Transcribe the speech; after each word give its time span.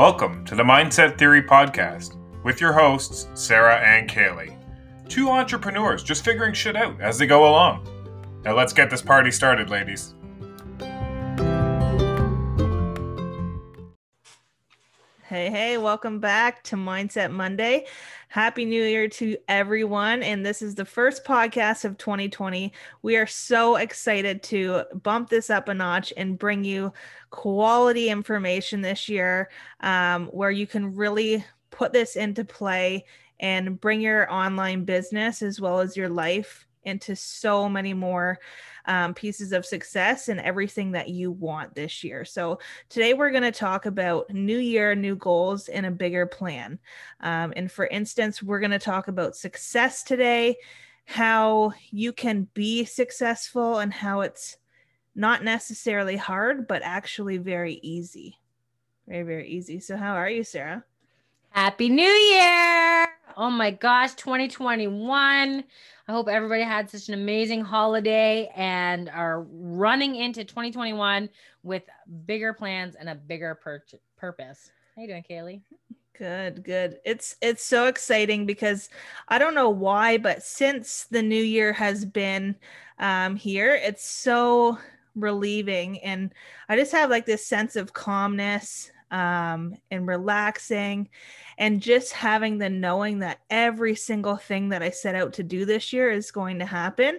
Welcome 0.00 0.46
to 0.46 0.54
the 0.54 0.62
Mindset 0.62 1.18
Theory 1.18 1.42
Podcast 1.42 2.16
with 2.42 2.58
your 2.58 2.72
hosts, 2.72 3.28
Sarah 3.34 3.76
and 3.80 4.08
Kaylee. 4.08 4.56
Two 5.10 5.28
entrepreneurs 5.28 6.02
just 6.02 6.24
figuring 6.24 6.54
shit 6.54 6.74
out 6.74 6.98
as 7.02 7.18
they 7.18 7.26
go 7.26 7.42
along. 7.42 7.86
Now 8.42 8.56
let's 8.56 8.72
get 8.72 8.88
this 8.88 9.02
party 9.02 9.30
started, 9.30 9.68
ladies. 9.68 10.14
Hey, 15.30 15.48
hey, 15.48 15.78
welcome 15.78 16.18
back 16.18 16.64
to 16.64 16.74
Mindset 16.74 17.30
Monday. 17.30 17.86
Happy 18.26 18.64
New 18.64 18.82
Year 18.82 19.06
to 19.10 19.36
everyone. 19.46 20.24
And 20.24 20.44
this 20.44 20.60
is 20.60 20.74
the 20.74 20.84
first 20.84 21.24
podcast 21.24 21.84
of 21.84 21.96
2020. 21.98 22.72
We 23.02 23.16
are 23.16 23.28
so 23.28 23.76
excited 23.76 24.42
to 24.42 24.82
bump 25.04 25.28
this 25.28 25.48
up 25.48 25.68
a 25.68 25.74
notch 25.74 26.12
and 26.16 26.36
bring 26.36 26.64
you 26.64 26.92
quality 27.30 28.08
information 28.08 28.80
this 28.80 29.08
year 29.08 29.50
um, 29.78 30.26
where 30.32 30.50
you 30.50 30.66
can 30.66 30.96
really 30.96 31.44
put 31.70 31.92
this 31.92 32.16
into 32.16 32.44
play 32.44 33.04
and 33.38 33.80
bring 33.80 34.00
your 34.00 34.28
online 34.32 34.84
business 34.84 35.42
as 35.42 35.60
well 35.60 35.78
as 35.78 35.96
your 35.96 36.08
life 36.08 36.66
into 36.82 37.14
so 37.14 37.68
many 37.68 37.94
more 37.94 38.36
um, 38.86 39.14
pieces 39.14 39.52
of 39.52 39.66
success 39.66 40.28
and 40.28 40.40
everything 40.40 40.92
that 40.92 41.08
you 41.08 41.30
want 41.30 41.74
this 41.74 42.02
year. 42.04 42.24
So, 42.24 42.58
today 42.88 43.14
we're 43.14 43.30
going 43.30 43.42
to 43.42 43.52
talk 43.52 43.86
about 43.86 44.30
new 44.30 44.58
year, 44.58 44.94
new 44.94 45.16
goals, 45.16 45.68
and 45.68 45.86
a 45.86 45.90
bigger 45.90 46.26
plan. 46.26 46.78
Um, 47.20 47.52
and 47.56 47.70
for 47.70 47.86
instance, 47.86 48.42
we're 48.42 48.60
going 48.60 48.70
to 48.70 48.78
talk 48.78 49.08
about 49.08 49.36
success 49.36 50.02
today, 50.02 50.56
how 51.04 51.72
you 51.90 52.12
can 52.12 52.48
be 52.54 52.84
successful, 52.84 53.78
and 53.78 53.92
how 53.92 54.20
it's 54.20 54.56
not 55.14 55.44
necessarily 55.44 56.16
hard, 56.16 56.66
but 56.66 56.82
actually 56.84 57.38
very 57.38 57.74
easy. 57.82 58.38
Very, 59.06 59.24
very 59.24 59.48
easy. 59.48 59.80
So, 59.80 59.96
how 59.96 60.14
are 60.14 60.30
you, 60.30 60.44
Sarah? 60.44 60.84
Happy 61.50 61.88
New 61.88 62.04
Year! 62.04 63.08
Oh 63.36 63.50
my 63.50 63.72
gosh, 63.72 64.14
2021. 64.14 65.64
I 66.06 66.12
hope 66.12 66.28
everybody 66.28 66.62
had 66.62 66.88
such 66.88 67.08
an 67.08 67.14
amazing 67.14 67.62
holiday 67.62 68.52
and 68.54 69.08
are 69.08 69.42
running 69.50 70.14
into 70.14 70.44
2021 70.44 71.28
with 71.64 71.82
bigger 72.24 72.54
plans 72.54 72.94
and 72.94 73.08
a 73.08 73.16
bigger 73.16 73.56
pur- 73.56 73.82
purpose. 74.16 74.70
How 74.94 75.02
you 75.02 75.08
doing, 75.08 75.24
Kaylee? 75.28 75.60
Good, 76.16 76.62
good. 76.62 76.98
It's 77.04 77.34
it's 77.42 77.64
so 77.64 77.86
exciting 77.86 78.46
because 78.46 78.88
I 79.26 79.38
don't 79.38 79.54
know 79.54 79.70
why, 79.70 80.18
but 80.18 80.44
since 80.44 81.06
the 81.10 81.22
new 81.22 81.42
year 81.42 81.72
has 81.72 82.04
been 82.04 82.54
um, 83.00 83.34
here, 83.34 83.74
it's 83.74 84.04
so 84.04 84.78
relieving, 85.16 85.98
and 86.00 86.32
I 86.68 86.76
just 86.76 86.92
have 86.92 87.10
like 87.10 87.26
this 87.26 87.44
sense 87.44 87.74
of 87.74 87.92
calmness 87.92 88.92
um, 89.10 89.74
and 89.90 90.06
relaxing 90.06 91.08
and 91.58 91.82
just 91.82 92.12
having 92.12 92.58
the 92.58 92.70
knowing 92.70 93.18
that 93.18 93.40
every 93.50 93.94
single 93.94 94.36
thing 94.36 94.70
that 94.70 94.82
I 94.82 94.90
set 94.90 95.14
out 95.14 95.34
to 95.34 95.42
do 95.42 95.64
this 95.64 95.92
year 95.92 96.10
is 96.10 96.30
going 96.30 96.58
to 96.60 96.64
happen. 96.64 97.18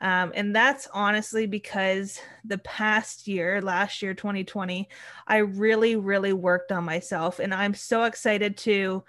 Um, 0.00 0.32
and 0.34 0.54
that's 0.54 0.88
honestly 0.92 1.46
because 1.46 2.20
the 2.44 2.58
past 2.58 3.26
year, 3.26 3.60
last 3.62 4.02
year, 4.02 4.14
2020, 4.14 4.88
I 5.26 5.38
really, 5.38 5.96
really 5.96 6.32
worked 6.32 6.70
on 6.70 6.84
myself. 6.84 7.38
And 7.38 7.54
I'm 7.54 7.74
so 7.74 8.04
excited 8.04 8.56
to 8.58 9.04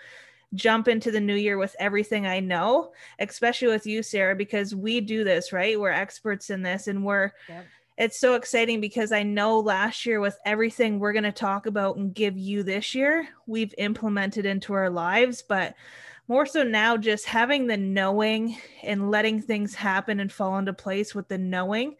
jump 0.55 0.87
into 0.87 1.11
the 1.11 1.19
new 1.19 1.35
year 1.35 1.57
with 1.57 1.75
everything 1.79 2.25
I 2.25 2.39
know, 2.39 2.91
especially 3.19 3.67
with 3.67 3.85
you, 3.85 4.01
Sarah, 4.01 4.35
because 4.35 4.73
we 4.73 4.99
do 5.01 5.23
this, 5.23 5.53
right? 5.53 5.79
We're 5.79 5.91
experts 5.91 6.49
in 6.49 6.61
this 6.61 6.87
and 6.87 7.03
we're. 7.03 7.31
Yep 7.47 7.65
it's 7.99 8.17
so 8.17 8.35
exciting 8.35 8.79
because 8.79 9.11
I 9.11 9.23
know 9.23 9.59
last 9.59 10.05
year, 10.05 10.21
with 10.21 10.39
everything 10.45 10.99
we're 10.99 11.11
going 11.11 11.23
to 11.25 11.33
talk 11.33 11.65
about 11.65 11.97
and 11.97 12.13
give 12.13 12.37
you 12.37 12.63
this 12.63 12.95
year, 12.95 13.27
we've 13.45 13.75
implemented 13.77 14.45
into 14.45 14.71
our 14.73 14.89
lives. 14.89 15.41
But 15.41 15.75
more 16.29 16.45
so 16.45 16.63
now, 16.63 16.95
just 16.95 17.25
having 17.25 17.67
the 17.67 17.75
knowing 17.75 18.57
and 18.83 19.11
letting 19.11 19.41
things 19.41 19.75
happen 19.75 20.21
and 20.21 20.31
fall 20.31 20.57
into 20.57 20.71
place 20.71 21.13
with 21.13 21.27
the 21.27 21.37
knowing 21.37 21.97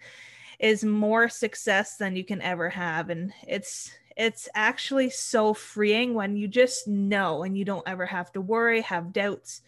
is 0.57 0.85
more 0.85 1.27
success 1.27 1.97
than 1.97 2.15
you 2.15 2.23
can 2.23 2.41
ever 2.41 2.69
have. 2.69 3.09
And 3.09 3.33
it's, 3.45 3.91
it's 4.15 4.47
actually 4.55 5.09
so 5.09 5.53
freeing 5.53 6.13
when 6.13 6.37
you 6.37 6.47
just 6.47 6.87
know 6.87 7.43
and 7.43 7.57
you 7.57 7.65
don't 7.65 7.87
ever 7.87 8.05
have 8.05 8.31
to 8.33 8.41
worry, 8.41 8.79
have 8.81 9.11
doubts. 9.11 9.63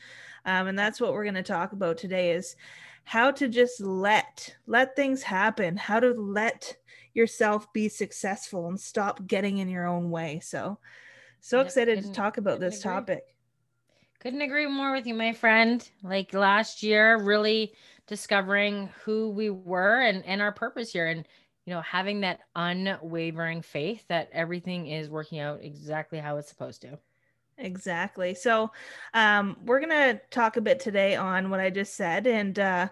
Um, 0.46 0.68
and 0.68 0.80
that's 0.80 1.02
what 1.02 1.12
we're 1.12 1.26
going 1.26 1.36
to 1.36 1.44
talk 1.44 1.74
about 1.74 1.98
today 1.98 2.32
is 2.32 2.56
how 3.04 3.32
to 3.32 3.48
just 3.48 3.82
let 3.82 4.56
let 4.68 4.96
things 4.96 5.24
happen 5.24 5.76
how 5.76 6.00
to 6.00 6.12
let 6.12 6.76
yourself 7.14 7.72
be 7.74 7.90
successful 7.90 8.68
and 8.68 8.80
stop 8.80 9.26
getting 9.28 9.58
in 9.58 9.70
your 9.70 9.88
own 9.88 10.10
way. 10.10 10.40
So 10.40 10.80
so 11.40 11.58
yep, 11.58 11.68
excited 11.68 12.04
to 12.04 12.12
talk 12.12 12.38
about 12.38 12.60
this 12.60 12.80
agree. 12.80 12.94
topic. 12.94 13.24
Couldn't 14.20 14.42
agree 14.42 14.68
more 14.68 14.92
with 14.92 15.08
you 15.08 15.16
my 15.16 15.34
friend. 15.34 15.88
Like 16.04 16.34
last 16.34 16.84
year 16.84 17.18
really 17.18 17.74
discovering 18.08 18.90
who 19.04 19.30
we 19.30 19.50
were 19.50 20.02
and 20.02 20.26
and 20.26 20.42
our 20.42 20.52
purpose 20.52 20.92
here 20.92 21.08
and 21.08 21.28
you 21.66 21.74
know 21.74 21.82
having 21.82 22.22
that 22.22 22.42
unwavering 22.56 23.62
faith 23.62 24.06
that 24.10 24.30
everything 24.32 24.88
is 24.88 25.10
working 25.10 25.40
out 25.40 25.60
exactly 25.62 26.20
how 26.20 26.38
it's 26.38 26.50
supposed 26.50 26.82
to 26.82 27.00
Exactly. 27.58 28.34
So, 28.34 28.72
um, 29.14 29.58
we're 29.66 29.80
going 29.80 29.90
to 30.16 30.22
talk 30.32 30.58
a 30.58 30.62
bit 30.62 30.80
today 30.80 31.16
on 31.16 31.50
what 31.50 31.60
I 31.60 31.70
just 31.70 31.96
said. 31.96 32.26
And 32.26 32.58
uh, 32.58 32.88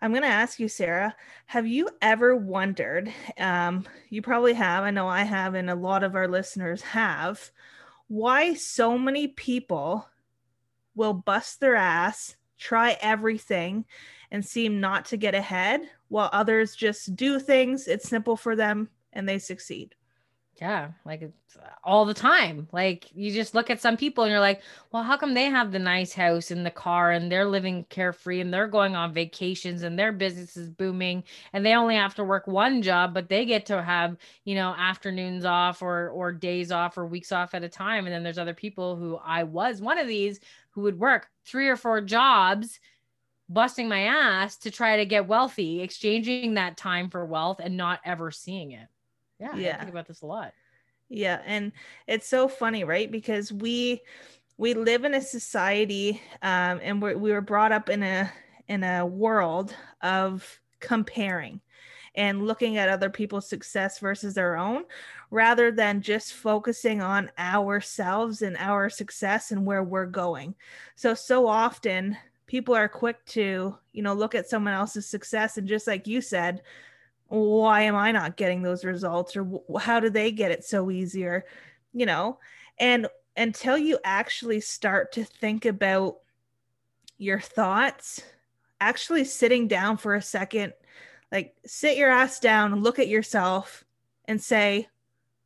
I'm 0.00 0.12
going 0.12 0.22
to 0.22 0.28
ask 0.28 0.60
you, 0.60 0.68
Sarah, 0.68 1.16
have 1.46 1.66
you 1.66 1.88
ever 2.00 2.36
wondered? 2.36 3.12
Um, 3.38 3.86
you 4.10 4.22
probably 4.22 4.54
have. 4.54 4.84
I 4.84 4.90
know 4.90 5.08
I 5.08 5.22
have, 5.22 5.54
and 5.54 5.68
a 5.70 5.74
lot 5.74 6.04
of 6.04 6.14
our 6.14 6.28
listeners 6.28 6.82
have. 6.82 7.50
Why 8.08 8.54
so 8.54 8.98
many 8.98 9.28
people 9.28 10.08
will 10.94 11.14
bust 11.14 11.60
their 11.60 11.76
ass, 11.76 12.36
try 12.58 12.96
everything, 13.00 13.84
and 14.30 14.44
seem 14.44 14.80
not 14.80 15.06
to 15.06 15.16
get 15.16 15.34
ahead, 15.34 15.80
while 16.08 16.30
others 16.32 16.76
just 16.76 17.16
do 17.16 17.40
things, 17.40 17.88
it's 17.88 18.08
simple 18.08 18.36
for 18.36 18.54
them, 18.56 18.90
and 19.12 19.28
they 19.28 19.38
succeed? 19.38 19.94
Yeah, 20.60 20.92
like 21.04 21.22
it's 21.22 21.56
uh, 21.56 21.68
all 21.82 22.04
the 22.04 22.14
time. 22.14 22.68
Like 22.70 23.06
you 23.12 23.32
just 23.32 23.56
look 23.56 23.70
at 23.70 23.80
some 23.80 23.96
people 23.96 24.22
and 24.22 24.30
you're 24.30 24.38
like, 24.38 24.62
well, 24.92 25.02
how 25.02 25.16
come 25.16 25.34
they 25.34 25.46
have 25.46 25.72
the 25.72 25.80
nice 25.80 26.12
house 26.12 26.52
and 26.52 26.64
the 26.64 26.70
car 26.70 27.10
and 27.10 27.30
they're 27.30 27.44
living 27.44 27.84
carefree 27.90 28.40
and 28.40 28.54
they're 28.54 28.68
going 28.68 28.94
on 28.94 29.12
vacations 29.12 29.82
and 29.82 29.98
their 29.98 30.12
business 30.12 30.56
is 30.56 30.70
booming 30.70 31.24
and 31.52 31.66
they 31.66 31.74
only 31.74 31.96
have 31.96 32.14
to 32.16 32.24
work 32.24 32.46
one 32.46 32.82
job, 32.82 33.12
but 33.14 33.28
they 33.28 33.44
get 33.44 33.66
to 33.66 33.82
have, 33.82 34.16
you 34.44 34.54
know, 34.54 34.74
afternoons 34.78 35.44
off 35.44 35.82
or 35.82 36.10
or 36.10 36.30
days 36.32 36.70
off 36.70 36.96
or 36.96 37.04
weeks 37.06 37.32
off 37.32 37.52
at 37.54 37.64
a 37.64 37.68
time. 37.68 38.06
And 38.06 38.14
then 38.14 38.22
there's 38.22 38.38
other 38.38 38.54
people 38.54 38.94
who 38.94 39.16
I 39.16 39.42
was 39.42 39.80
one 39.80 39.98
of 39.98 40.06
these 40.06 40.38
who 40.70 40.82
would 40.82 41.00
work 41.00 41.28
three 41.44 41.68
or 41.68 41.76
four 41.76 42.00
jobs 42.00 42.78
busting 43.48 43.88
my 43.88 44.04
ass 44.04 44.56
to 44.58 44.70
try 44.70 44.98
to 44.98 45.06
get 45.06 45.26
wealthy, 45.28 45.82
exchanging 45.82 46.54
that 46.54 46.76
time 46.76 47.10
for 47.10 47.26
wealth 47.26 47.60
and 47.62 47.76
not 47.76 48.00
ever 48.04 48.30
seeing 48.30 48.72
it. 48.72 48.88
Yeah, 49.38 49.56
yeah. 49.56 49.74
I 49.74 49.78
think 49.78 49.90
about 49.90 50.06
this 50.06 50.22
a 50.22 50.26
lot. 50.26 50.52
Yeah, 51.08 51.40
and 51.44 51.72
it's 52.06 52.28
so 52.28 52.48
funny, 52.48 52.84
right? 52.84 53.10
Because 53.10 53.52
we 53.52 54.00
we 54.56 54.74
live 54.74 55.04
in 55.04 55.14
a 55.14 55.20
society 55.20 56.20
um, 56.42 56.80
and 56.82 57.02
we're, 57.02 57.16
we 57.16 57.32
were 57.32 57.40
brought 57.40 57.72
up 57.72 57.88
in 57.88 58.02
a 58.02 58.32
in 58.68 58.82
a 58.84 59.04
world 59.04 59.74
of 60.00 60.60
comparing 60.80 61.60
and 62.14 62.46
looking 62.46 62.76
at 62.76 62.88
other 62.88 63.10
people's 63.10 63.48
success 63.48 63.98
versus 63.98 64.38
our 64.38 64.56
own 64.56 64.84
rather 65.30 65.72
than 65.72 66.00
just 66.00 66.34
focusing 66.34 67.02
on 67.02 67.30
ourselves 67.38 68.42
and 68.42 68.56
our 68.58 68.88
success 68.88 69.50
and 69.50 69.66
where 69.66 69.82
we're 69.82 70.06
going 70.06 70.54
so 70.94 71.14
so 71.14 71.46
often 71.46 72.16
people 72.46 72.74
are 72.74 72.88
quick 72.88 73.24
to 73.26 73.76
you 73.92 74.02
know 74.02 74.14
look 74.14 74.34
at 74.34 74.48
someone 74.48 74.74
else's 74.74 75.06
success 75.06 75.58
and 75.58 75.66
just 75.66 75.86
like 75.86 76.06
you 76.06 76.20
said 76.20 76.62
why 77.34 77.82
am 77.82 77.96
I 77.96 78.12
not 78.12 78.36
getting 78.36 78.62
those 78.62 78.84
results 78.84 79.36
or 79.36 79.62
how 79.80 80.00
do 80.00 80.10
they 80.10 80.30
get 80.30 80.50
it 80.50 80.64
so 80.64 80.90
easier? 80.90 81.44
You 81.92 82.06
know, 82.06 82.38
and 82.78 83.08
until 83.36 83.76
you 83.76 83.98
actually 84.04 84.60
start 84.60 85.12
to 85.12 85.24
think 85.24 85.64
about 85.64 86.18
your 87.18 87.40
thoughts, 87.40 88.22
actually 88.80 89.24
sitting 89.24 89.66
down 89.66 89.96
for 89.96 90.14
a 90.14 90.22
second, 90.22 90.72
like 91.32 91.54
sit 91.66 91.96
your 91.96 92.10
ass 92.10 92.38
down 92.38 92.72
and 92.72 92.82
look 92.82 92.98
at 92.98 93.08
yourself 93.08 93.84
and 94.26 94.40
say, 94.40 94.88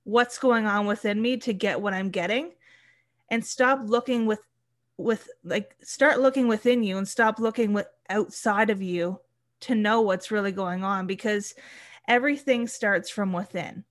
what's 0.04 0.38
going 0.38 0.66
on 0.66 0.86
within 0.86 1.20
me 1.20 1.36
to 1.38 1.52
get 1.52 1.80
what 1.80 1.94
I'm 1.94 2.10
getting? 2.10 2.52
And 3.30 3.44
stop 3.44 3.80
looking 3.84 4.26
with 4.26 4.40
with 4.96 5.28
like 5.44 5.76
start 5.80 6.18
looking 6.18 6.48
within 6.48 6.82
you 6.82 6.98
and 6.98 7.06
stop 7.06 7.38
looking 7.38 7.72
with 7.72 7.86
outside 8.10 8.68
of 8.68 8.82
you 8.82 9.20
to 9.60 9.74
know 9.74 10.00
what's 10.00 10.30
really 10.30 10.52
going 10.52 10.84
on 10.84 11.06
because 11.06 11.54
everything 12.06 12.66
starts 12.66 13.10
from 13.10 13.32
within. 13.32 13.84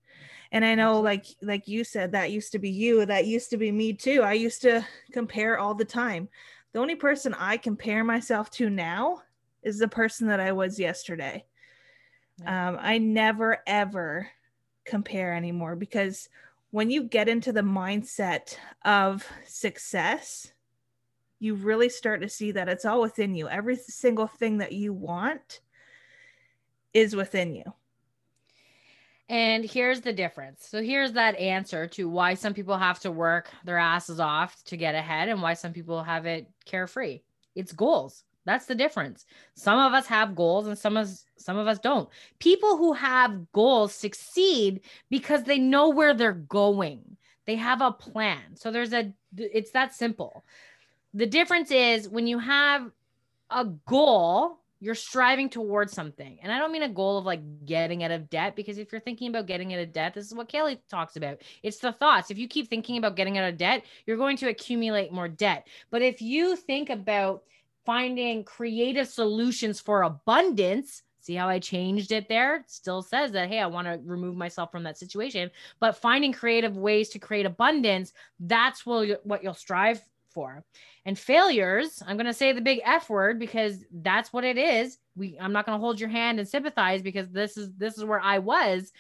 And 0.52 0.64
i 0.64 0.76
know 0.76 1.02
like 1.02 1.26
like 1.42 1.68
you 1.68 1.84
said 1.84 2.14
that 2.14 2.32
used 2.32 2.54
to 2.54 2.60
be 2.60 2.70
you 2.70 3.06
that 3.06 3.26
used 3.28 3.50
to 3.50 3.58
be 3.58 3.72
me 3.72 3.94
too. 3.94 4.22
I 4.24 4.34
used 4.34 4.62
to 4.62 4.86
compare 5.12 5.60
all 5.60 5.76
the 5.76 5.86
time. 5.86 6.30
The 6.74 6.80
only 6.80 6.96
person 6.96 7.34
i 7.34 7.58
compare 7.58 8.04
myself 8.04 8.50
to 8.52 8.70
now 8.70 9.24
is 9.62 9.80
the 9.80 9.88
person 9.88 10.28
that 10.28 10.40
i 10.40 10.52
was 10.52 10.80
yesterday. 10.80 11.46
Um, 12.46 12.78
i 12.80 12.98
never 12.98 13.58
ever 13.68 14.30
compare 14.86 15.34
anymore 15.34 15.76
because 15.76 16.30
when 16.72 16.90
you 16.90 17.04
get 17.04 17.30
into 17.30 17.52
the 17.52 17.62
mindset 17.62 18.56
of 18.86 19.26
success, 19.46 20.52
you 21.40 21.56
really 21.56 21.90
start 21.90 22.22
to 22.22 22.30
see 22.30 22.52
that 22.52 22.70
it's 22.70 22.86
all 22.86 23.02
within 23.02 23.36
you. 23.36 23.48
Every 23.48 23.76
single 23.76 24.28
thing 24.28 24.58
that 24.58 24.72
you 24.72 24.94
want 24.94 25.62
is 26.94 27.16
within 27.16 27.54
you. 27.54 27.74
And 29.30 29.66
here's 29.66 30.02
the 30.02 30.14
difference. 30.14 30.68
So 30.68 30.82
here's 30.82 31.12
that 31.14 31.36
answer 31.36 31.86
to 31.88 32.08
why 32.08 32.34
some 32.34 32.54
people 32.54 32.78
have 32.78 33.00
to 33.02 33.12
work 33.12 33.50
their 33.66 33.78
asses 33.78 34.20
off 34.20 34.64
to 34.66 34.78
get 34.78 34.96
ahead 34.96 35.28
and 35.28 35.42
why 35.42 35.54
some 35.54 35.74
people 35.74 36.02
have 36.02 36.26
it 36.26 36.50
carefree. 36.66 37.22
It's 37.54 37.74
goals. 37.74 38.24
That's 38.46 38.66
the 38.66 38.76
difference. 38.76 39.26
Some 39.56 39.78
of 39.78 39.94
us 39.94 40.08
have 40.08 40.34
goals 40.34 40.68
and 40.68 40.78
some 40.78 40.96
of 40.96 41.08
us, 41.08 41.26
some 41.36 41.58
of 41.58 41.68
us 41.68 41.80
don't. 41.80 42.08
People 42.40 42.78
who 42.78 42.94
have 42.94 43.52
goals 43.52 43.94
succeed 43.94 44.80
because 45.10 45.44
they 45.44 45.60
know 45.60 45.90
where 45.90 46.14
they're 46.14 46.32
going. 46.32 47.18
They 47.46 47.56
have 47.56 47.82
a 47.82 47.92
plan. 47.92 48.56
So 48.56 48.72
there's 48.72 48.94
a 48.94 49.12
it's 49.38 49.72
that 49.72 49.94
simple. 49.94 50.46
The 51.18 51.26
difference 51.26 51.72
is 51.72 52.08
when 52.08 52.28
you 52.28 52.38
have 52.38 52.92
a 53.50 53.66
goal, 53.66 54.60
you're 54.80 54.94
striving 54.94 55.50
towards 55.50 55.92
something. 55.92 56.38
And 56.44 56.52
I 56.52 56.60
don't 56.60 56.72
mean 56.72 56.84
a 56.84 56.90
goal 56.90 57.18
of 57.18 57.26
like 57.26 57.42
getting 57.66 58.04
out 58.04 58.12
of 58.12 58.30
debt 58.30 58.56
because 58.56 58.78
if 58.78 58.92
you're 58.92 59.02
thinking 59.02 59.30
about 59.30 59.48
getting 59.48 59.74
out 59.74 59.80
of 59.80 59.92
debt, 59.92 60.14
this 60.14 60.28
is 60.28 60.36
what 60.36 60.48
Kaylee 60.48 60.78
talks 60.88 61.16
about. 61.16 61.42
It's 61.64 61.80
the 61.80 61.92
thoughts. 61.92 62.30
If 62.30 62.38
you 62.38 62.48
keep 62.48 62.70
thinking 62.70 63.00
about 63.00 63.16
getting 63.16 63.40
out 63.40 63.50
of 63.50 63.58
debt, 63.58 63.84
you're 64.06 64.16
going 64.16 64.38
to 64.38 64.50
accumulate 64.50 65.12
more 65.12 65.28
debt. 65.28 65.66
But 65.90 66.04
if 66.04 66.22
you 66.22 66.56
think 66.56 66.92
about 66.92 67.42
finding 67.84 68.44
creative 68.44 69.08
solutions 69.08 69.80
for 69.80 70.04
abundance. 70.04 71.02
See 71.22 71.34
how 71.34 71.50
I 71.50 71.58
changed 71.58 72.12
it 72.12 72.30
there? 72.30 72.64
Still 72.68 73.02
says 73.02 73.32
that, 73.32 73.50
hey, 73.50 73.60
I 73.60 73.66
want 73.66 73.88
to 73.88 74.00
remove 74.06 74.36
myself 74.36 74.72
from 74.72 74.84
that 74.84 75.00
situation. 75.00 75.50
But 75.80 75.98
finding 75.98 76.32
creative 76.32 76.78
ways 76.78 77.10
to 77.10 77.18
create 77.18 77.48
abundance, 77.48 78.14
that's 78.40 78.86
what 78.86 79.42
you'll 79.42 79.54
strive 79.56 80.00
for. 80.38 80.64
And 81.04 81.18
failures, 81.18 82.04
I'm 82.06 82.16
going 82.16 82.28
to 82.28 82.34
say 82.34 82.52
the 82.52 82.62
big 82.62 82.80
F 82.86 83.10
word 83.10 83.40
because 83.40 83.84
that's 83.92 84.32
what 84.32 84.44
it 84.44 84.56
is. 84.56 85.00
We 85.16 85.36
I'm 85.42 85.52
not 85.52 85.66
going 85.66 85.76
to 85.76 85.82
hold 85.82 86.00
your 86.00 86.10
hand 86.10 86.38
and 86.38 86.48
sympathize 86.48 87.02
because 87.02 87.28
this 87.32 87.58
is 87.58 87.74
this 87.74 87.98
is 87.98 88.06
where 88.06 88.20
I 88.20 88.38
was. 88.38 88.92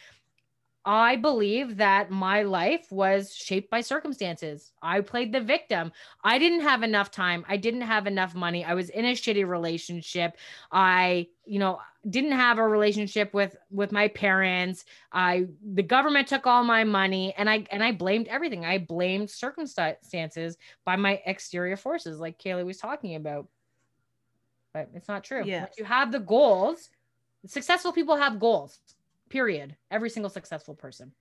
I 0.83 1.15
believe 1.17 1.77
that 1.77 2.09
my 2.09 2.41
life 2.41 2.91
was 2.91 3.35
shaped 3.35 3.69
by 3.69 3.81
circumstances. 3.81 4.71
I 4.81 5.01
played 5.01 5.31
the 5.31 5.41
victim. 5.41 5.91
I 6.23 6.39
didn't 6.39 6.61
have 6.61 6.81
enough 6.81 7.11
time. 7.11 7.45
I 7.47 7.57
didn't 7.57 7.81
have 7.81 8.07
enough 8.07 8.33
money. 8.33 8.65
I 8.65 8.73
was 8.73 8.89
in 8.89 9.05
a 9.05 9.11
shitty 9.11 9.45
relationship. 9.47 10.37
I, 10.71 11.27
you 11.45 11.59
know, 11.59 11.79
didn't 12.09 12.33
have 12.33 12.57
a 12.57 12.67
relationship 12.67 13.33
with 13.33 13.55
with 13.69 13.91
my 13.91 14.07
parents. 14.09 14.85
I 15.11 15.47
the 15.73 15.83
government 15.83 16.27
took 16.27 16.47
all 16.47 16.63
my 16.63 16.83
money 16.83 17.33
and 17.37 17.49
I 17.49 17.65
and 17.71 17.83
I 17.83 17.91
blamed 17.91 18.27
everything. 18.27 18.65
I 18.65 18.77
blamed 18.77 19.29
circumstances 19.29 20.57
by 20.85 20.95
my 20.95 21.21
exterior 21.25 21.77
forces 21.77 22.19
like 22.19 22.39
Kaylee 22.39 22.65
was 22.65 22.77
talking 22.77 23.15
about. 23.15 23.47
But 24.73 24.89
it's 24.93 25.07
not 25.07 25.23
true. 25.23 25.43
Yeah. 25.45 25.61
Once 25.61 25.75
you 25.77 25.85
have 25.85 26.11
the 26.11 26.19
goals, 26.19 26.89
successful 27.45 27.91
people 27.91 28.15
have 28.15 28.39
goals 28.39 28.79
period 29.29 29.75
every 29.91 30.09
single 30.09 30.29
successful 30.29 30.73
person 30.73 31.11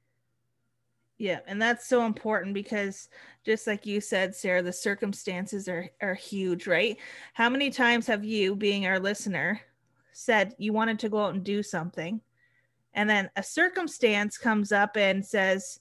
yeah 1.18 1.40
and 1.46 1.60
that's 1.60 1.88
so 1.88 2.04
important 2.04 2.54
because 2.54 3.08
just 3.44 3.66
like 3.66 3.86
you 3.86 4.00
said 4.00 4.34
sarah 4.34 4.62
the 4.62 4.72
circumstances 4.72 5.68
are 5.68 5.88
are 6.00 6.14
huge 6.14 6.66
right 6.66 6.98
how 7.32 7.48
many 7.48 7.70
times 7.70 8.06
have 8.06 8.24
you 8.24 8.54
being 8.54 8.86
our 8.86 8.98
listener 8.98 9.60
said 10.16 10.54
you 10.58 10.72
wanted 10.72 10.98
to 10.98 11.08
go 11.08 11.18
out 11.18 11.34
and 11.34 11.44
do 11.44 11.62
something 11.62 12.20
and 12.94 13.08
then 13.08 13.30
a 13.36 13.42
circumstance 13.42 14.38
comes 14.38 14.72
up 14.72 14.96
and 14.96 15.24
says 15.24 15.80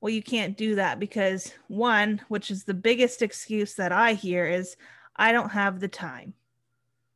well 0.00 0.10
you 0.10 0.22
can't 0.22 0.56
do 0.56 0.74
that 0.74 0.98
because 0.98 1.52
one 1.68 2.20
which 2.28 2.50
is 2.50 2.64
the 2.64 2.74
biggest 2.74 3.22
excuse 3.22 3.74
that 3.74 3.92
i 3.92 4.12
hear 4.14 4.46
is 4.46 4.76
i 5.16 5.32
don't 5.32 5.50
have 5.50 5.80
the 5.80 5.88
time 5.88 6.32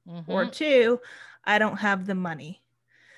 mm-hmm. 0.09 0.31
or 0.31 0.47
two 0.47 1.01
i 1.45 1.59
don't 1.59 1.79
have 1.79 2.07
the 2.07 2.15
money 2.15 2.61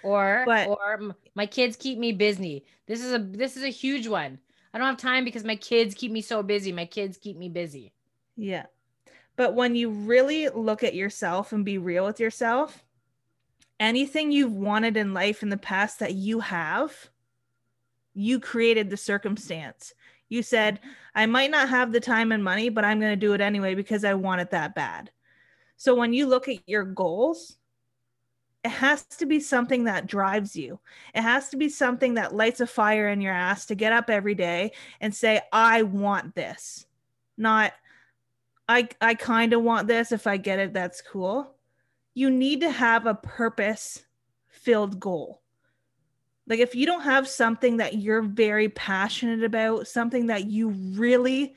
or 0.03 0.43
but, 0.47 0.69
or 0.69 1.15
my 1.35 1.47
kids 1.47 1.77
keep 1.77 1.99
me 1.99 2.13
busy. 2.13 2.65
This 2.87 3.03
is 3.03 3.13
a 3.13 3.19
this 3.19 3.57
is 3.57 3.63
a 3.63 3.69
huge 3.69 4.07
one. 4.07 4.39
I 4.75 4.79
don't 4.79 4.87
have 4.87 4.97
time 4.97 5.25
because 5.25 5.45
my 5.45 5.57
kids 5.57 5.95
keep 5.95 6.11
me 6.11 6.21
so 6.21 6.43
busy. 6.43 6.73
My 6.73 6.87
kids 6.87 7.19
keep 7.19 7.37
me 7.37 7.49
busy. 7.49 7.93
Yeah. 8.37 8.67
But 9.37 9.55
when 9.55 9.75
you 9.75 9.91
really 9.91 10.49
look 10.49 10.83
at 10.83 10.95
yourself 10.95 11.53
and 11.53 11.65
be 11.65 11.79
real 11.79 12.05
with 12.05 12.21
yourself, 12.21 12.85
anything 13.81 14.33
you've 14.33 14.53
wanted 14.53 14.97
in 14.97 15.15
life 15.15 15.43
in 15.43 15.49
the 15.49 15.57
past 15.57 15.99
that 16.01 16.15
you 16.15 16.41
have, 16.41 16.95
you 18.15 18.41
created 18.41 18.91
the 18.91 18.97
circumstance. 18.97 19.95
You 20.29 20.43
said, 20.43 20.81
I 21.15 21.27
might 21.27 21.51
not 21.51 21.69
have 21.69 21.93
the 21.93 22.01
time 22.01 22.33
and 22.33 22.43
money, 22.43 22.69
but 22.69 22.85
I'm 22.85 23.01
going 23.01 23.13
to 23.13 23.17
do 23.17 23.35
it 23.35 23.41
anyway 23.41 23.75
because 23.75 24.05
I 24.05 24.15
want 24.15 24.41
it 24.41 24.51
that 24.51 24.75
bad. 24.75 25.11
So 25.77 25.95
when 25.95 26.13
you 26.13 26.27
look 26.27 26.49
at 26.49 26.67
your 26.67 26.85
goals, 26.85 27.57
it 28.65 28.71
has 28.71 29.05
to 29.05 29.27
be 29.27 29.41
something 29.41 29.85
that 29.85 30.07
drives 30.07 30.55
you. 30.55 30.79
It 31.15 31.23
has 31.23 31.49
to 31.49 31.57
be 31.57 31.69
something 31.69 32.15
that 32.15 32.35
lights 32.35 32.61
a 32.61 32.67
fire 32.67 33.09
in 33.09 33.21
your 33.21 33.35
ass 33.35 33.67
to 33.67 33.75
get 33.75 33.93
up 33.93 34.09
every 34.09 34.35
day 34.35 34.73
and 35.01 35.15
say, 35.15 35.41
I 35.53 35.83
want 35.83 36.35
this. 36.35 36.87
Not, 37.37 37.73
I, 38.69 38.89
I 39.01 39.15
kind 39.15 39.53
of 39.53 39.63
want 39.63 39.89
this. 39.89 40.13
If 40.13 40.27
I 40.27 40.37
get 40.37 40.61
it, 40.61 40.73
that's 40.73 41.03
cool. 41.03 41.55
You 42.15 42.31
need 42.31 42.61
to 42.61 42.71
have 42.71 43.07
a 43.07 43.15
purpose 43.15 44.05
filled 44.49 45.01
goal. 45.01 45.41
Like 46.47 46.59
if 46.59 46.75
you 46.75 46.87
don't 46.87 47.03
have 47.03 47.29
something 47.29 47.79
that 47.79 47.95
you're 47.95 48.23
very 48.23 48.69
passionate 48.69 49.45
about, 49.45 49.87
something 49.87 50.27
that 50.27 50.47
you 50.47 50.71
really 50.71 51.55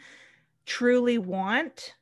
truly 0.65 1.17
want, 1.17 1.95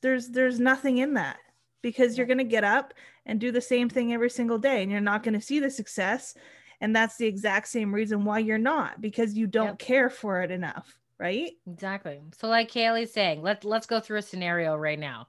there's 0.00 0.28
there's 0.28 0.60
nothing 0.60 0.98
in 0.98 1.14
that 1.14 1.38
because 1.82 2.16
you're 2.16 2.26
going 2.26 2.38
to 2.38 2.44
get 2.44 2.64
up 2.64 2.94
and 3.26 3.40
do 3.40 3.50
the 3.50 3.60
same 3.60 3.88
thing 3.88 4.12
every 4.12 4.30
single 4.30 4.58
day 4.58 4.82
and 4.82 4.90
you're 4.90 5.00
not 5.00 5.22
going 5.22 5.34
to 5.34 5.40
see 5.40 5.58
the 5.58 5.70
success. 5.70 6.34
And 6.80 6.94
that's 6.94 7.16
the 7.16 7.26
exact 7.26 7.68
same 7.68 7.94
reason 7.94 8.24
why 8.24 8.40
you're 8.40 8.58
not 8.58 9.00
because 9.00 9.34
you 9.34 9.46
don't 9.46 9.66
yep. 9.68 9.78
care 9.78 10.10
for 10.10 10.42
it 10.42 10.50
enough 10.50 10.98
right? 11.18 11.52
Exactly. 11.66 12.20
So 12.38 12.48
like 12.48 12.70
kaylee's 12.70 13.12
saying 13.12 13.42
let's 13.42 13.64
let's 13.64 13.86
go 13.86 14.00
through 14.00 14.18
a 14.18 14.22
scenario 14.22 14.76
right 14.76 14.98
now 14.98 15.28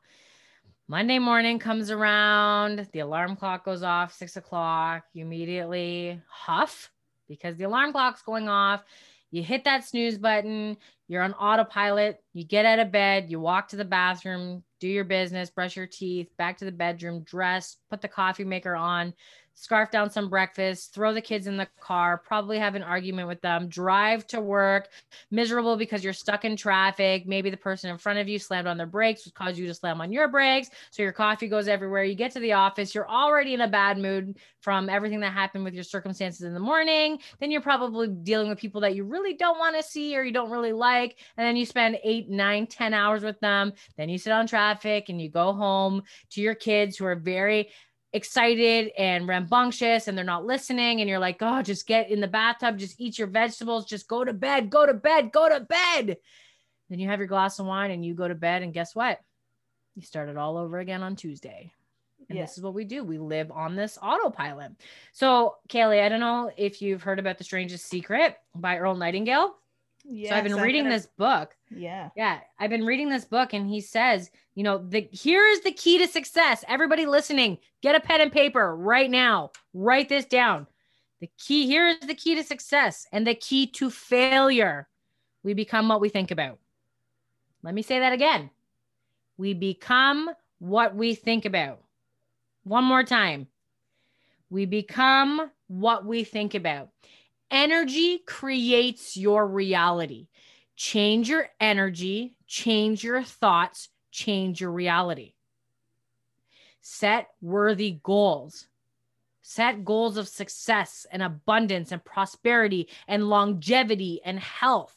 monday 0.88 1.20
morning 1.20 1.60
comes 1.60 1.90
around 1.92 2.88
the 2.92 3.00
alarm 3.00 3.36
clock 3.36 3.66
goes 3.66 3.84
off 3.84 4.14
six 4.14 4.38
o'clock 4.38 5.04
you 5.14 5.26
immediately 5.26 6.20
huff 6.28 6.92
because 7.28 7.58
the 7.58 7.64
alarm 7.64 7.92
clock's 7.92 8.22
going 8.22 8.48
off. 8.48 8.84
You 9.32 9.42
hit 9.44 9.64
that 9.66 9.84
snooze 9.84 10.18
button 10.18 10.78
you're 11.08 11.24
on 11.24 11.34
autopilot 11.34 12.24
you 12.34 12.46
get 12.46 12.66
out 12.66 12.80
of 12.80 12.92
bed 12.92 13.30
you 13.30 13.40
walk 13.40 13.68
to 13.70 13.76
the 13.76 13.84
bathroom 13.84 14.64
do 14.86 14.92
your 14.92 15.04
business, 15.04 15.50
brush 15.50 15.76
your 15.76 15.88
teeth, 15.88 16.30
back 16.38 16.58
to 16.58 16.66
the 16.66 16.72
bedroom, 16.72 17.24
dress, 17.24 17.78
put 17.90 18.02
the 18.02 18.08
coffee 18.08 18.44
maker 18.44 18.76
on, 18.76 19.16
scarf 19.56 19.90
down 19.90 20.10
some 20.10 20.30
breakfast, 20.30 20.94
throw 20.94 21.14
the 21.14 21.22
kids 21.22 21.48
in 21.48 21.58
the 21.58 21.68
car, 21.80 22.18
probably 22.18 22.60
have 22.60 22.76
an 22.76 22.84
argument 22.84 23.28
with 23.28 23.42
them, 23.42 23.68
drive 23.68 24.28
to 24.28 24.42
work, 24.42 24.90
miserable 25.32 25.78
because 25.78 26.04
you're 26.04 26.14
stuck 26.14 26.46
in 26.46 26.56
traffic. 26.56 27.26
Maybe 27.26 27.50
the 27.50 27.58
person 27.58 27.90
in 27.90 27.98
front 27.98 28.20
of 28.20 28.28
you 28.28 28.38
slammed 28.38 28.68
on 28.68 28.78
their 28.78 28.86
brakes, 28.86 29.26
which 29.26 29.34
caused 29.34 29.58
you 29.58 29.66
to 29.68 29.74
slam 29.74 30.02
on 30.02 30.12
your 30.12 30.28
brakes. 30.28 30.70
So 30.92 31.02
your 31.02 31.14
coffee 31.14 31.48
goes 31.48 31.68
everywhere. 31.68 32.04
You 32.04 32.16
get 32.16 32.32
to 32.34 32.40
the 32.40 32.54
office, 32.54 32.94
you're 32.94 33.10
already 33.10 33.54
in 33.54 33.62
a 33.62 33.68
bad 33.68 33.98
mood 33.98 34.38
from 34.60 34.90
everything 34.90 35.22
that 35.22 35.32
happened 35.32 35.64
with 35.64 35.74
your 35.74 35.84
circumstances 35.84 36.42
in 36.42 36.54
the 36.54 36.60
morning. 36.60 37.20
Then 37.40 37.50
you're 37.50 37.62
probably 37.62 38.10
dealing 38.10 38.50
with 38.50 38.60
people 38.60 38.82
that 38.82 38.96
you 38.96 39.06
really 39.06 39.36
don't 39.36 39.58
want 39.58 39.76
to 39.78 39.84
see 39.84 40.18
or 40.18 40.24
you 40.24 40.34
don't 40.34 40.52
really 40.52 40.74
like. 40.74 41.18
And 41.38 41.48
then 41.48 41.56
you 41.56 41.66
spend 41.66 41.98
eight, 42.04 42.30
nine, 42.30 42.68
ten 42.68 42.94
hours 42.94 43.24
with 43.24 43.40
them. 43.40 43.74
Then 43.96 44.10
you 44.10 44.18
sit 44.18 44.34
on 44.34 44.48
traffic 44.48 45.10
and 45.10 45.22
you 45.22 45.30
go 45.30 45.54
home 45.54 46.04
to 46.32 46.42
your 46.42 46.56
kids 46.56 46.98
who 46.98 47.06
are 47.06 47.16
very 47.16 47.70
excited 48.16 48.92
and 48.98 49.28
rambunctious 49.28 50.08
and 50.08 50.18
they're 50.18 50.24
not 50.24 50.46
listening 50.46 51.02
and 51.02 51.10
you're 51.10 51.20
like 51.20 51.38
oh 51.42 51.62
just 51.62 51.86
get 51.86 52.10
in 52.10 52.22
the 52.22 52.28
bathtub 52.28 52.78
just 52.78 53.00
eat 53.00 53.20
your 53.20 53.28
vegetables 53.28 53.86
just 53.86 54.08
go 54.08 54.24
to 54.24 54.32
bed 54.32 54.70
go 54.70 54.86
to 54.86 54.94
bed 54.94 55.32
go 55.32 55.50
to 55.50 55.60
bed. 55.60 56.18
Then 56.90 57.00
you 57.00 57.10
have 57.10 57.20
your 57.20 57.28
glass 57.28 57.60
of 57.60 57.66
wine 57.66 57.92
and 57.92 58.06
you 58.06 58.14
go 58.14 58.28
to 58.28 58.36
bed 58.36 58.62
and 58.62 58.74
guess 58.74 58.96
what? 58.96 59.20
You 59.96 60.04
start 60.04 60.30
it 60.30 60.38
all 60.38 60.58
over 60.58 60.80
again 60.80 61.04
on 61.04 61.16
tuesday. 61.16 61.74
And 62.30 62.38
yeah. 62.38 62.46
this 62.46 62.58
is 62.58 62.64
what 62.64 62.74
we 62.74 62.86
do. 62.86 63.04
We 63.04 63.18
live 63.18 63.52
on 63.52 63.76
this 63.76 63.98
autopilot. 64.02 64.72
So 65.12 65.56
kaylee 65.68 66.02
i 66.02 66.10
don't 66.10 66.22
know 66.22 66.52
if 66.56 66.82
you've 66.82 67.04
heard 67.04 67.20
about 67.20 67.38
the 67.38 67.44
strangest 67.44 67.88
secret 67.88 68.38
by 68.56 68.78
earl 68.78 68.96
nightingale 68.96 69.56
Yes, 70.08 70.30
so 70.30 70.36
I've 70.36 70.44
been 70.44 70.56
reading 70.56 70.88
this 70.88 71.08
book. 71.18 71.56
Yeah. 71.70 72.10
Yeah. 72.16 72.40
I've 72.60 72.70
been 72.70 72.86
reading 72.86 73.10
this 73.10 73.26
book 73.26 73.54
and 73.54 73.68
he 73.68 73.82
says, 73.82 74.30
you 74.54 74.64
know, 74.64 74.78
the 74.78 75.08
here 75.12 75.46
is 75.48 75.62
the 75.62 75.72
key 75.72 75.98
to 75.98 76.08
success. 76.08 76.64
Everybody 76.68 77.06
listening, 77.06 77.58
get 77.82 77.96
a 77.96 78.00
pen 78.00 78.22
and 78.22 78.32
paper 78.32 78.76
right 78.76 79.10
now. 79.10 79.52
Write 79.74 80.10
this 80.10 80.26
down. 80.26 80.68
The 81.22 81.30
key 81.40 81.66
here 81.66 81.88
is 81.88 82.00
the 82.00 82.14
key 82.14 82.36
to 82.36 82.44
success 82.44 83.08
and 83.12 83.26
the 83.26 83.36
key 83.36 83.68
to 83.68 83.90
failure. 83.90 84.88
We 85.44 85.54
become 85.54 85.88
what 85.88 86.02
we 86.02 86.10
think 86.10 86.32
about. 86.32 86.60
Let 87.64 87.74
me 87.74 87.82
say 87.82 88.00
that 88.00 88.14
again. 88.14 88.52
We 89.38 89.54
become 89.54 90.30
what 90.60 90.96
we 90.96 91.16
think 91.16 91.46
about. 91.46 91.82
One 92.64 92.84
more 92.84 93.04
time. 93.04 93.48
We 94.50 94.66
become 94.66 95.52
what 95.68 96.06
we 96.06 96.24
think 96.24 96.54
about. 96.54 96.90
Energy 97.52 98.20
creates 98.20 99.16
your 99.16 99.48
reality. 99.48 100.28
Change 100.76 101.30
your 101.30 101.48
energy, 101.60 102.36
change 102.48 103.04
your 103.04 103.24
thoughts, 103.24 103.90
change 104.12 104.60
your 104.60 104.72
reality. 104.72 105.34
Set 106.82 107.30
worthy 107.42 108.00
goals. 108.04 108.68
Set 109.42 109.86
goals 109.86 110.18
of 110.18 110.28
success 110.28 111.06
and 111.12 111.22
abundance 111.22 111.92
and 111.92 112.04
prosperity 112.04 112.90
and 113.08 113.30
longevity 113.30 114.20
and 114.26 114.40
health 114.40 114.96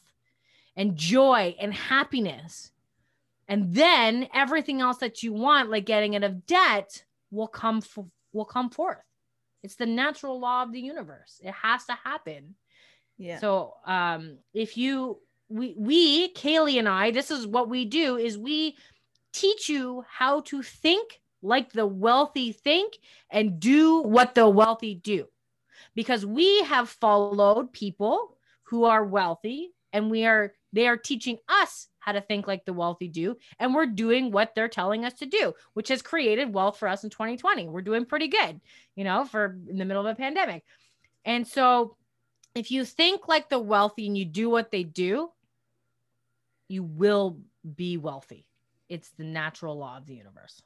and 0.75 0.95
joy 0.95 1.55
and 1.59 1.73
happiness. 1.73 2.71
And 3.47 3.73
then 3.73 4.27
everything 4.33 4.81
else 4.81 4.97
that 4.97 5.23
you 5.23 5.33
want, 5.33 5.69
like 5.69 5.85
getting 5.85 6.15
out 6.15 6.23
of 6.23 6.45
debt, 6.45 7.03
will 7.31 7.47
come 7.47 7.77
f- 7.77 8.05
will 8.33 8.45
come 8.45 8.69
forth. 8.69 9.08
It's 9.63 9.75
the 9.75 9.85
natural 9.85 10.39
law 10.39 10.63
of 10.63 10.71
the 10.71 10.79
universe. 10.79 11.39
It 11.43 11.53
has 11.53 11.85
to 11.85 11.93
happen. 12.03 12.55
Yeah. 13.17 13.39
So 13.39 13.73
um 13.85 14.37
if 14.53 14.77
you 14.77 15.19
we 15.49 15.75
we 15.77 16.33
Kaylee 16.33 16.79
and 16.79 16.87
I, 16.87 17.11
this 17.11 17.31
is 17.31 17.45
what 17.47 17.69
we 17.69 17.85
do 17.85 18.17
is 18.17 18.37
we 18.37 18.77
teach 19.33 19.69
you 19.69 20.03
how 20.07 20.41
to 20.41 20.61
think 20.61 21.19
like 21.41 21.71
the 21.71 21.85
wealthy 21.85 22.51
think 22.51 22.97
and 23.29 23.59
do 23.59 24.01
what 24.01 24.35
the 24.35 24.47
wealthy 24.47 24.95
do. 24.95 25.25
Because 25.95 26.25
we 26.25 26.63
have 26.63 26.89
followed 26.89 27.73
people 27.73 28.37
who 28.63 28.83
are 28.85 29.03
wealthy 29.03 29.71
and 29.91 30.11
we 30.11 30.25
are 30.25 30.53
they 30.73 30.87
are 30.87 30.97
teaching 30.97 31.37
us 31.47 31.87
how 31.99 32.11
to 32.11 32.21
think 32.21 32.47
like 32.47 32.65
the 32.65 32.73
wealthy 32.73 33.07
do 33.07 33.35
and 33.59 33.73
we're 33.73 33.85
doing 33.85 34.31
what 34.31 34.55
they're 34.55 34.67
telling 34.67 35.05
us 35.05 35.13
to 35.13 35.25
do 35.25 35.53
which 35.73 35.89
has 35.89 36.01
created 36.01 36.53
wealth 36.53 36.77
for 36.77 36.87
us 36.87 37.03
in 37.03 37.09
2020 37.09 37.67
we're 37.67 37.81
doing 37.81 38.05
pretty 38.05 38.27
good 38.27 38.59
you 38.95 39.03
know 39.03 39.25
for 39.25 39.57
in 39.69 39.77
the 39.77 39.85
middle 39.85 40.05
of 40.05 40.11
a 40.11 40.15
pandemic. 40.15 40.63
And 41.25 41.47
so 41.47 41.95
if 42.55 42.71
you 42.71 42.83
think 42.85 43.27
like 43.27 43.49
the 43.49 43.59
wealthy 43.59 44.07
and 44.07 44.17
you 44.17 44.25
do 44.25 44.49
what 44.49 44.71
they 44.71 44.83
do 44.83 45.29
you 46.67 46.83
will 46.83 47.39
be 47.75 47.97
wealthy. 47.97 48.45
It's 48.89 49.09
the 49.11 49.23
natural 49.23 49.77
law 49.77 49.97
of 49.97 50.05
the 50.05 50.15
universe. 50.15 50.61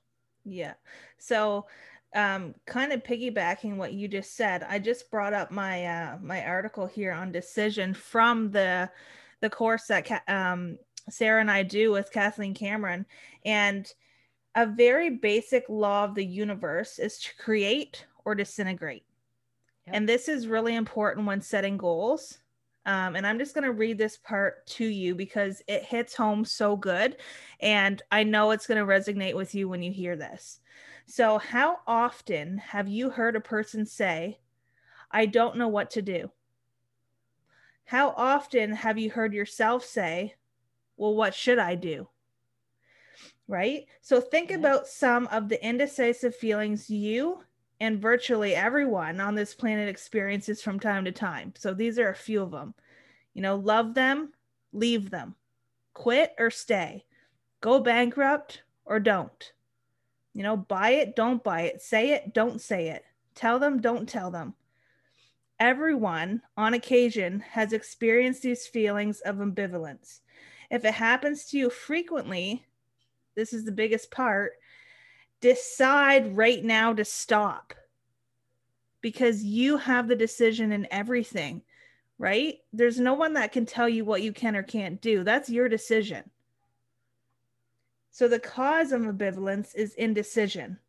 Yeah. 0.45 0.73
So 1.17 1.67
um 2.15 2.53
kind 2.67 2.91
of 2.91 3.03
piggybacking 3.03 3.75
what 3.75 3.93
you 3.93 4.07
just 4.07 4.35
said, 4.35 4.63
I 4.63 4.79
just 4.79 5.09
brought 5.09 5.33
up 5.33 5.51
my 5.51 5.85
uh 5.85 6.17
my 6.21 6.43
article 6.43 6.85
here 6.85 7.11
on 7.11 7.31
decision 7.31 7.93
from 7.93 8.51
the 8.51 8.89
the 9.43 9.49
course 9.49 9.87
that 9.87 10.23
um 10.29 10.77
Sarah 11.09 11.41
and 11.41 11.51
I 11.51 11.63
do 11.63 11.91
with 11.91 12.13
Kathleen 12.13 12.53
Cameron 12.53 13.05
and 13.43 13.91
a 14.55 14.65
very 14.65 15.09
basic 15.09 15.65
law 15.67 16.05
of 16.05 16.15
the 16.15 16.25
universe 16.25 16.97
is 16.97 17.19
to 17.19 17.35
create 17.37 18.05
or 18.23 18.35
disintegrate. 18.35 19.03
Yep. 19.87 19.95
And 19.97 20.07
this 20.07 20.29
is 20.29 20.47
really 20.47 20.75
important 20.75 21.27
when 21.27 21.41
setting 21.41 21.75
goals. 21.75 22.37
Um, 22.85 23.17
and 23.17 23.27
I'm 23.27 23.37
just 23.37 23.53
going 23.53 23.65
to 23.65 23.73
read 23.73 23.97
this 23.97 24.15
part 24.15 24.65
to 24.67 24.85
you 24.85 25.13
because 25.13 25.61
it 25.67 25.83
hits 25.83 26.15
home 26.15 26.45
so 26.45 26.77
good. 26.77 27.17
And 27.59 28.01
I 28.09 28.23
know 28.23 28.51
it's 28.51 28.67
going 28.67 28.79
to 28.79 28.85
resonate 28.85 29.35
with 29.35 29.53
you 29.53 29.67
when 29.67 29.81
you 29.81 29.91
hear 29.91 30.15
this. 30.15 30.59
So, 31.05 31.37
how 31.37 31.79
often 31.85 32.59
have 32.59 32.87
you 32.87 33.09
heard 33.09 33.35
a 33.35 33.41
person 33.41 33.85
say, 33.85 34.39
I 35.11 35.25
don't 35.25 35.57
know 35.57 35.67
what 35.67 35.91
to 35.91 36.01
do? 36.01 36.31
How 37.85 38.09
often 38.11 38.71
have 38.73 38.97
you 38.97 39.11
heard 39.11 39.33
yourself 39.33 39.85
say, 39.85 40.35
Well, 40.97 41.15
what 41.15 41.33
should 41.35 41.59
I 41.59 41.75
do? 41.75 42.07
Right? 43.47 43.85
So, 44.01 44.21
think 44.21 44.49
Yeah. 44.49 44.57
about 44.57 44.87
some 44.87 45.27
of 45.27 45.49
the 45.49 45.63
indecisive 45.65 46.35
feelings 46.35 46.89
you 46.89 47.43
and 47.79 48.01
virtually 48.01 48.55
everyone 48.55 49.19
on 49.19 49.35
this 49.35 49.53
planet 49.53 49.89
experiences 49.89 50.61
from 50.61 50.79
time 50.79 51.05
to 51.05 51.11
time. 51.11 51.53
So, 51.57 51.73
these 51.73 51.99
are 51.99 52.09
a 52.09 52.15
few 52.15 52.41
of 52.41 52.51
them. 52.51 52.73
You 53.33 53.41
know, 53.41 53.55
love 53.55 53.93
them, 53.95 54.33
leave 54.71 55.09
them, 55.09 55.35
quit 55.93 56.33
or 56.39 56.49
stay, 56.51 57.05
go 57.61 57.79
bankrupt 57.79 58.63
or 58.85 58.99
don't. 58.99 59.51
You 60.33 60.43
know, 60.43 60.57
buy 60.57 60.91
it, 60.91 61.15
don't 61.15 61.43
buy 61.43 61.61
it, 61.61 61.81
say 61.81 62.11
it, 62.11 62.33
don't 62.33 62.61
say 62.61 62.89
it, 62.89 63.05
tell 63.35 63.59
them, 63.59 63.81
don't 63.81 64.07
tell 64.07 64.31
them. 64.31 64.55
Everyone 65.63 66.41
on 66.57 66.73
occasion 66.73 67.39
has 67.39 67.71
experienced 67.71 68.41
these 68.41 68.67
feelings 68.67 69.21
of 69.21 69.37
ambivalence. 69.37 70.19
If 70.69 70.83
it 70.83 70.93
happens 70.93 71.45
to 71.45 71.57
you 71.57 71.69
frequently, 71.69 72.65
this 73.35 73.53
is 73.53 73.63
the 73.63 73.71
biggest 73.71 74.11
part, 74.11 74.55
decide 75.39 76.35
right 76.35 76.61
now 76.61 76.91
to 76.91 77.05
stop 77.05 77.73
because 78.99 79.45
you 79.45 79.77
have 79.77 80.09
the 80.09 80.17
decision 80.17 80.73
in 80.73 80.85
everything, 80.91 81.61
right? 82.17 82.55
There's 82.73 82.99
no 82.99 83.13
one 83.13 83.31
that 83.35 83.53
can 83.53 83.65
tell 83.65 83.87
you 83.87 84.03
what 84.03 84.21
you 84.21 84.33
can 84.33 84.57
or 84.57 84.63
can't 84.63 84.99
do. 84.99 85.23
That's 85.23 85.49
your 85.49 85.69
decision. 85.69 86.29
So 88.11 88.27
the 88.27 88.37
cause 88.37 88.91
of 88.91 89.03
ambivalence 89.03 89.73
is 89.75 89.93
indecision. 89.93 90.79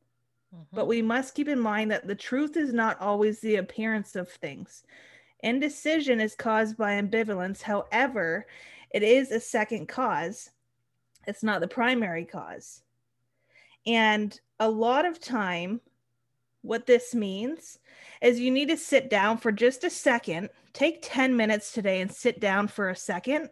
But 0.73 0.87
we 0.87 0.99
mm-hmm. 0.99 1.08
must 1.08 1.34
keep 1.34 1.49
in 1.49 1.61
mind 1.61 1.90
that 1.90 2.06
the 2.06 2.14
truth 2.14 2.56
is 2.56 2.73
not 2.73 3.00
always 3.00 3.40
the 3.40 3.56
appearance 3.56 4.16
of 4.16 4.28
things. 4.28 4.84
Indecision 5.40 6.20
is 6.20 6.34
caused 6.34 6.76
by 6.76 7.00
ambivalence. 7.00 7.62
However, 7.62 8.46
it 8.90 9.02
is 9.02 9.30
a 9.30 9.40
second 9.40 9.88
cause, 9.88 10.50
it's 11.26 11.42
not 11.42 11.61
the 11.61 11.68
primary 11.68 12.25
cause. 12.25 12.82
And 13.87 14.38
a 14.61 14.68
lot 14.68 15.04
of 15.04 15.20
time, 15.20 15.80
what 16.62 16.87
this 16.87 17.14
means 17.14 17.78
is 18.23 18.40
you 18.40 18.50
need 18.50 18.68
to 18.68 18.76
sit 18.76 19.11
down 19.11 19.37
for 19.37 19.52
just 19.52 19.84
a 19.84 19.90
second. 19.90 20.49
Take 20.73 21.00
10 21.02 21.37
minutes 21.37 21.73
today 21.73 22.00
and 22.00 22.11
sit 22.11 22.40
down 22.40 22.68
for 22.68 22.88
a 22.88 22.96
second, 22.96 23.50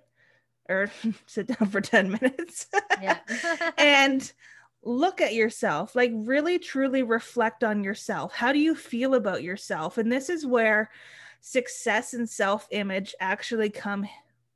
or 0.68 0.90
sit 1.26 1.48
down 1.48 1.68
for 1.68 1.80
10 1.80 2.10
minutes. 2.10 2.66
yeah 3.02 3.18
and 3.78 4.32
look 4.84 5.20
at 5.20 5.34
yourself 5.34 5.94
like 5.94 6.10
really 6.14 6.58
truly 6.58 7.02
reflect 7.02 7.62
on 7.62 7.84
yourself. 7.84 8.34
How 8.34 8.52
do 8.52 8.58
you 8.58 8.74
feel 8.74 9.14
about 9.14 9.42
yourself? 9.42 9.98
And 9.98 10.10
this 10.10 10.28
is 10.28 10.44
where 10.44 10.90
success 11.40 12.14
and 12.14 12.28
self-image 12.28 13.14
actually 13.20 13.70
come 13.70 14.06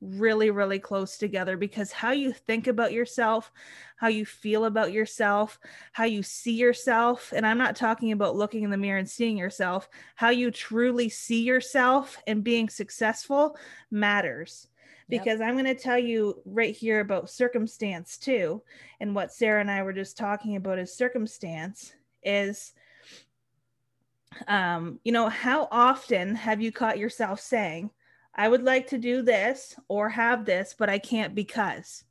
really 0.00 0.50
really 0.50 0.78
close 0.78 1.16
together 1.16 1.56
because 1.56 1.90
how 1.90 2.10
you 2.12 2.30
think 2.30 2.66
about 2.66 2.92
yourself 2.92 3.50
how 3.96 4.08
you 4.08 4.26
feel 4.26 4.66
about 4.66 4.92
yourself 4.92 5.58
how 5.92 6.04
you 6.04 6.22
see 6.22 6.52
yourself 6.52 7.32
and 7.34 7.46
i'm 7.46 7.56
not 7.56 7.74
talking 7.74 8.12
about 8.12 8.36
looking 8.36 8.62
in 8.62 8.70
the 8.70 8.76
mirror 8.76 8.98
and 8.98 9.08
seeing 9.08 9.38
yourself 9.38 9.88
how 10.14 10.28
you 10.28 10.50
truly 10.50 11.08
see 11.08 11.42
yourself 11.42 12.18
and 12.26 12.44
being 12.44 12.68
successful 12.68 13.56
matters 13.90 14.68
Yep. 15.08 15.22
because 15.22 15.40
I'm 15.40 15.54
going 15.54 15.64
to 15.66 15.74
tell 15.74 15.98
you 15.98 16.40
right 16.44 16.74
here 16.74 17.00
about 17.00 17.30
circumstance 17.30 18.18
too. 18.18 18.62
And 19.00 19.14
what 19.14 19.32
Sarah 19.32 19.60
and 19.60 19.70
I 19.70 19.82
were 19.82 19.92
just 19.92 20.16
talking 20.16 20.56
about 20.56 20.78
is 20.78 20.96
circumstance 20.96 21.94
is, 22.22 22.72
um, 24.48 24.98
you 25.04 25.12
know, 25.12 25.28
how 25.28 25.68
often 25.70 26.34
have 26.34 26.60
you 26.60 26.72
caught 26.72 26.98
yourself 26.98 27.40
saying, 27.40 27.90
I 28.34 28.48
would 28.48 28.62
like 28.62 28.88
to 28.88 28.98
do 28.98 29.22
this 29.22 29.76
or 29.88 30.08
have 30.08 30.44
this, 30.44 30.74
but 30.78 30.90
I 30.90 30.98
can't 30.98 31.34
because, 31.34 32.04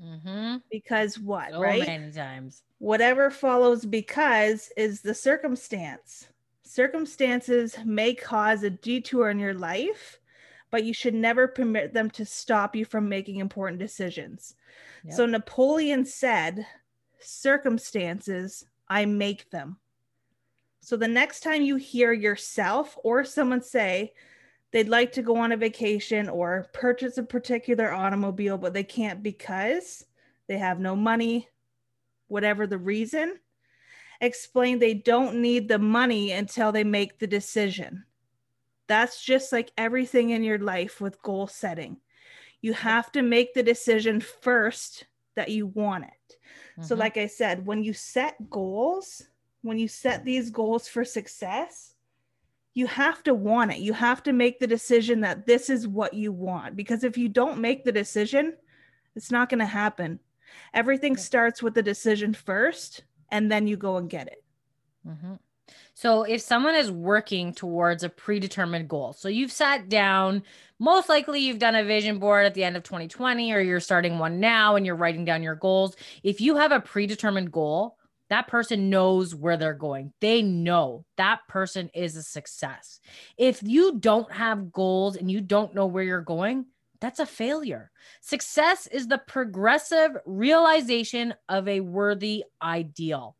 mm-hmm. 0.00 0.58
because 0.70 1.18
what, 1.18 1.50
so 1.50 1.60
right? 1.60 1.86
many 1.86 2.12
times 2.12 2.62
Whatever 2.78 3.30
follows 3.30 3.86
because 3.86 4.70
is 4.76 5.00
the 5.00 5.14
circumstance. 5.14 6.28
Circumstances 6.62 7.76
may 7.84 8.12
cause 8.14 8.62
a 8.62 8.70
detour 8.70 9.30
in 9.30 9.38
your 9.38 9.54
life, 9.54 10.20
but 10.70 10.84
you 10.84 10.92
should 10.92 11.14
never 11.14 11.48
permit 11.48 11.92
them 11.92 12.10
to 12.10 12.24
stop 12.24 12.74
you 12.74 12.84
from 12.84 13.08
making 13.08 13.36
important 13.36 13.78
decisions. 13.78 14.54
Yep. 15.04 15.14
So 15.14 15.26
Napoleon 15.26 16.04
said, 16.04 16.66
Circumstances, 17.18 18.64
I 18.88 19.04
make 19.04 19.50
them. 19.50 19.78
So 20.80 20.96
the 20.96 21.08
next 21.08 21.40
time 21.40 21.62
you 21.62 21.76
hear 21.76 22.12
yourself 22.12 22.96
or 23.02 23.24
someone 23.24 23.62
say 23.62 24.12
they'd 24.70 24.88
like 24.88 25.10
to 25.12 25.22
go 25.22 25.36
on 25.36 25.52
a 25.52 25.56
vacation 25.56 26.28
or 26.28 26.68
purchase 26.72 27.18
a 27.18 27.22
particular 27.22 27.92
automobile, 27.92 28.58
but 28.58 28.72
they 28.72 28.84
can't 28.84 29.22
because 29.22 30.04
they 30.46 30.58
have 30.58 30.78
no 30.78 30.94
money, 30.94 31.48
whatever 32.28 32.66
the 32.66 32.78
reason, 32.78 33.40
explain 34.20 34.78
they 34.78 34.94
don't 34.94 35.40
need 35.40 35.66
the 35.66 35.78
money 35.78 36.32
until 36.32 36.70
they 36.70 36.84
make 36.84 37.18
the 37.18 37.26
decision. 37.26 38.04
That's 38.88 39.22
just 39.24 39.52
like 39.52 39.72
everything 39.76 40.30
in 40.30 40.42
your 40.44 40.58
life 40.58 41.00
with 41.00 41.22
goal 41.22 41.46
setting. 41.46 42.00
You 42.60 42.72
have 42.72 43.12
to 43.12 43.22
make 43.22 43.54
the 43.54 43.62
decision 43.62 44.20
first 44.20 45.06
that 45.34 45.50
you 45.50 45.66
want 45.66 46.04
it. 46.04 46.36
So, 46.80 46.94
Mhm. 46.94 46.98
like 46.98 47.16
I 47.16 47.26
said, 47.26 47.66
when 47.66 47.82
you 47.82 47.92
set 47.92 48.50
goals, 48.50 49.28
when 49.62 49.78
you 49.78 49.88
set 49.88 50.24
these 50.24 50.50
goals 50.50 50.88
for 50.88 51.04
success, 51.04 51.94
you 52.74 52.86
have 52.86 53.22
to 53.24 53.34
want 53.34 53.72
it. 53.72 53.78
You 53.78 53.94
have 53.94 54.22
to 54.24 54.32
make 54.32 54.58
the 54.58 54.66
decision 54.66 55.20
that 55.20 55.46
this 55.46 55.70
is 55.70 55.88
what 55.88 56.14
you 56.14 56.32
want. 56.32 56.76
Because 56.76 57.04
if 57.04 57.16
you 57.16 57.28
don't 57.28 57.58
make 57.60 57.84
the 57.84 57.92
decision, 57.92 58.56
it's 59.14 59.30
not 59.30 59.48
going 59.48 59.60
to 59.60 59.66
happen. 59.66 60.20
Everything 60.74 61.16
starts 61.16 61.62
with 61.62 61.74
the 61.74 61.82
decision 61.82 62.34
first, 62.34 63.04
and 63.30 63.50
then 63.50 63.66
you 63.66 63.76
go 63.76 63.96
and 63.96 64.10
get 64.10 64.26
it. 64.28 64.44
Mhm. 65.06 65.38
So 65.96 66.24
if 66.24 66.42
someone 66.42 66.74
is 66.74 66.90
working 66.92 67.54
towards 67.54 68.04
a 68.04 68.10
predetermined 68.10 68.86
goal, 68.86 69.14
so 69.14 69.30
you've 69.30 69.50
sat 69.50 69.88
down, 69.88 70.42
most 70.78 71.08
likely 71.08 71.40
you've 71.40 71.58
done 71.58 71.74
a 71.74 71.84
vision 71.84 72.18
board 72.18 72.44
at 72.44 72.52
the 72.52 72.64
end 72.64 72.76
of 72.76 72.82
2020 72.82 73.50
or 73.50 73.60
you're 73.60 73.80
starting 73.80 74.18
one 74.18 74.38
now 74.38 74.76
and 74.76 74.84
you're 74.84 74.94
writing 74.94 75.24
down 75.24 75.42
your 75.42 75.54
goals. 75.54 75.96
If 76.22 76.38
you 76.42 76.56
have 76.56 76.70
a 76.70 76.80
predetermined 76.80 77.50
goal, 77.50 77.96
that 78.28 78.46
person 78.46 78.90
knows 78.90 79.34
where 79.34 79.56
they're 79.56 79.72
going. 79.72 80.12
They 80.20 80.42
know 80.42 81.06
that 81.16 81.40
person 81.48 81.88
is 81.94 82.14
a 82.14 82.22
success. 82.22 83.00
If 83.38 83.62
you 83.62 83.98
don't 83.98 84.30
have 84.30 84.72
goals 84.72 85.16
and 85.16 85.30
you 85.30 85.40
don't 85.40 85.74
know 85.74 85.86
where 85.86 86.04
you're 86.04 86.20
going, 86.20 86.66
that's 87.00 87.20
a 87.20 87.26
failure. 87.26 87.90
Success 88.20 88.86
is 88.86 89.08
the 89.08 89.22
progressive 89.26 90.10
realization 90.26 91.32
of 91.48 91.66
a 91.68 91.80
worthy 91.80 92.44
ideal. 92.62 93.34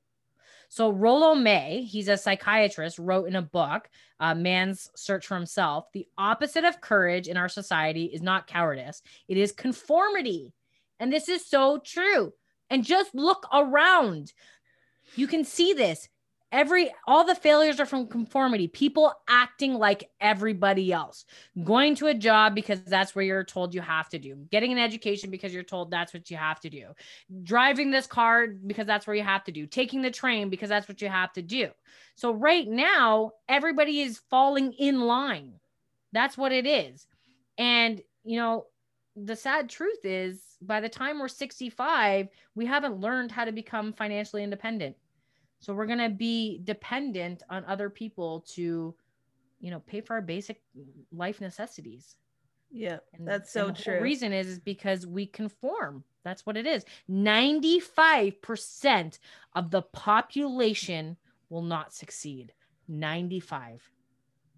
So 0.76 0.90
Rollo 0.90 1.34
May, 1.34 1.84
he's 1.84 2.08
a 2.08 2.18
psychiatrist, 2.18 2.98
wrote 2.98 3.28
in 3.28 3.36
a 3.36 3.40
book, 3.40 3.88
uh, 4.20 4.34
Man's 4.34 4.90
Search 4.94 5.26
for 5.26 5.34
Himself, 5.34 5.86
the 5.94 6.06
opposite 6.18 6.64
of 6.64 6.82
courage 6.82 7.28
in 7.28 7.38
our 7.38 7.48
society 7.48 8.04
is 8.04 8.20
not 8.20 8.46
cowardice, 8.46 9.00
it 9.26 9.38
is 9.38 9.52
conformity. 9.52 10.52
And 11.00 11.10
this 11.10 11.30
is 11.30 11.46
so 11.46 11.80
true. 11.82 12.34
And 12.68 12.84
just 12.84 13.14
look 13.14 13.46
around. 13.54 14.34
You 15.14 15.26
can 15.26 15.44
see 15.44 15.72
this 15.72 16.10
every 16.52 16.90
all 17.06 17.24
the 17.24 17.34
failures 17.34 17.80
are 17.80 17.86
from 17.86 18.06
conformity. 18.06 18.68
People 18.68 19.12
acting 19.28 19.74
like 19.74 20.10
everybody 20.20 20.92
else. 20.92 21.24
Going 21.64 21.94
to 21.96 22.06
a 22.06 22.14
job 22.14 22.54
because 22.54 22.82
that's 22.82 23.14
where 23.14 23.24
you're 23.24 23.44
told 23.44 23.74
you 23.74 23.80
have 23.80 24.08
to 24.10 24.18
do. 24.18 24.36
Getting 24.50 24.72
an 24.72 24.78
education 24.78 25.30
because 25.30 25.52
you're 25.52 25.62
told 25.62 25.90
that's 25.90 26.14
what 26.14 26.30
you 26.30 26.36
have 26.36 26.60
to 26.60 26.70
do. 26.70 26.88
Driving 27.42 27.90
this 27.90 28.06
car 28.06 28.46
because 28.46 28.86
that's 28.86 29.06
where 29.06 29.16
you 29.16 29.22
have 29.22 29.44
to 29.44 29.52
do. 29.52 29.66
Taking 29.66 30.02
the 30.02 30.10
train 30.10 30.48
because 30.48 30.68
that's 30.68 30.88
what 30.88 31.02
you 31.02 31.08
have 31.08 31.32
to 31.34 31.42
do. 31.42 31.70
So 32.14 32.32
right 32.32 32.66
now 32.66 33.32
everybody 33.48 34.00
is 34.00 34.20
falling 34.30 34.72
in 34.72 35.00
line. 35.00 35.54
That's 36.12 36.38
what 36.38 36.52
it 36.52 36.66
is. 36.66 37.06
And 37.58 38.00
you 38.24 38.36
know 38.38 38.66
the 39.14 39.36
sad 39.36 39.70
truth 39.70 40.04
is 40.04 40.42
by 40.60 40.80
the 40.80 40.88
time 40.88 41.18
we're 41.18 41.28
65 41.28 42.28
we 42.54 42.66
haven't 42.66 43.00
learned 43.00 43.32
how 43.32 43.46
to 43.46 43.52
become 43.52 43.94
financially 43.94 44.42
independent 44.42 44.96
so 45.60 45.74
we're 45.74 45.86
going 45.86 45.98
to 45.98 46.10
be 46.10 46.60
dependent 46.64 47.42
on 47.50 47.64
other 47.64 47.90
people 47.90 48.44
to, 48.54 48.94
you 49.60 49.70
know, 49.70 49.80
pay 49.80 50.00
for 50.00 50.14
our 50.14 50.22
basic 50.22 50.62
life 51.12 51.40
necessities. 51.40 52.16
Yeah, 52.70 52.98
And- 53.14 53.26
that's 53.26 53.52
so 53.52 53.68
and 53.68 53.76
the 53.76 53.82
true. 53.82 54.00
reason 54.00 54.32
is, 54.32 54.46
is 54.48 54.58
because 54.58 55.06
we 55.06 55.26
conform. 55.26 56.04
That's 56.24 56.44
what 56.44 56.56
it 56.56 56.66
is. 56.66 56.84
95% 57.10 59.18
of 59.54 59.70
the 59.70 59.82
population 59.82 61.16
will 61.48 61.62
not 61.62 61.94
succeed. 61.94 62.52
95. 62.88 63.82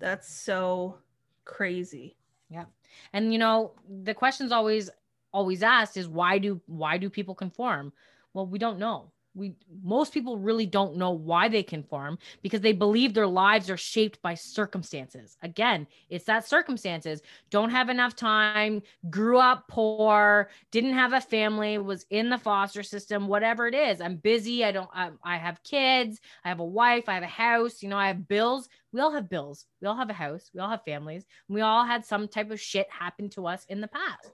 that's 0.00 0.32
so 0.32 0.96
crazy. 1.44 2.16
Yeah. 2.50 2.64
And 3.12 3.32
you 3.32 3.38
know, 3.38 3.72
the 4.04 4.14
question's 4.14 4.52
always 4.52 4.90
always 5.32 5.62
asked 5.62 5.96
is 5.96 6.08
why 6.08 6.38
do 6.38 6.60
why 6.66 6.98
do 6.98 7.08
people 7.10 7.34
conform? 7.34 7.92
Well, 8.34 8.46
we 8.46 8.58
don't 8.58 8.78
know. 8.78 9.10
We 9.34 9.54
most 9.82 10.12
people 10.12 10.38
really 10.38 10.66
don't 10.66 10.96
know 10.96 11.10
why 11.10 11.48
they 11.48 11.62
conform 11.62 12.18
because 12.42 12.60
they 12.60 12.72
believe 12.72 13.14
their 13.14 13.26
lives 13.26 13.70
are 13.70 13.76
shaped 13.76 14.20
by 14.22 14.34
circumstances. 14.34 15.36
Again, 15.42 15.86
it's 16.10 16.24
that 16.24 16.46
circumstances. 16.46 17.22
Don't 17.50 17.70
have 17.70 17.88
enough 17.88 18.16
time, 18.16 18.82
grew 19.10 19.38
up 19.38 19.68
poor, 19.68 20.50
didn't 20.70 20.94
have 20.94 21.12
a 21.12 21.20
family, 21.20 21.78
was 21.78 22.04
in 22.10 22.30
the 22.30 22.38
foster 22.38 22.82
system, 22.82 23.28
whatever 23.28 23.66
it 23.66 23.74
is. 23.74 24.00
I'm 24.00 24.16
busy, 24.16 24.64
I 24.64 24.72
don't 24.72 24.90
I, 24.92 25.10
I 25.22 25.36
have 25.36 25.62
kids, 25.62 26.20
I 26.44 26.48
have 26.48 26.60
a 26.60 26.64
wife, 26.64 27.08
I 27.08 27.14
have 27.14 27.22
a 27.22 27.26
house, 27.26 27.82
you 27.82 27.88
know, 27.88 27.98
I 27.98 28.08
have 28.08 28.28
bills. 28.28 28.68
We 28.92 29.00
all 29.00 29.12
have 29.12 29.28
bills. 29.28 29.66
We 29.80 29.88
all 29.88 29.96
have 29.96 30.10
a 30.10 30.14
house, 30.14 30.50
we 30.54 30.60
all 30.60 30.70
have 30.70 30.84
families. 30.84 31.24
We 31.48 31.60
all 31.60 31.84
had 31.84 32.04
some 32.04 32.28
type 32.28 32.50
of 32.50 32.60
shit 32.60 32.88
happen 32.90 33.28
to 33.30 33.46
us 33.46 33.64
in 33.68 33.80
the 33.80 33.88
past. 33.88 34.32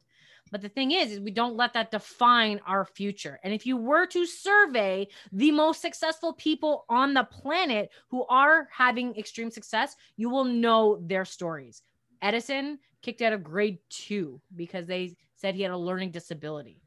But 0.54 0.62
the 0.62 0.68
thing 0.68 0.92
is, 0.92 1.10
is 1.10 1.18
we 1.18 1.32
don't 1.32 1.56
let 1.56 1.72
that 1.72 1.90
define 1.90 2.60
our 2.64 2.84
future. 2.84 3.40
And 3.42 3.52
if 3.52 3.66
you 3.66 3.76
were 3.76 4.06
to 4.06 4.24
survey 4.24 5.08
the 5.32 5.50
most 5.50 5.82
successful 5.82 6.32
people 6.34 6.84
on 6.88 7.12
the 7.12 7.24
planet 7.24 7.90
who 8.08 8.24
are 8.26 8.68
having 8.70 9.16
extreme 9.16 9.50
success, 9.50 9.96
you 10.16 10.30
will 10.30 10.44
know 10.44 11.00
their 11.02 11.24
stories. 11.24 11.82
Edison 12.22 12.78
kicked 13.02 13.20
out 13.20 13.32
of 13.32 13.42
grade 13.42 13.78
two 13.90 14.40
because 14.54 14.86
they 14.86 15.16
said 15.34 15.56
he 15.56 15.62
had 15.62 15.72
a 15.72 15.76
learning 15.76 16.12
disability. 16.12 16.80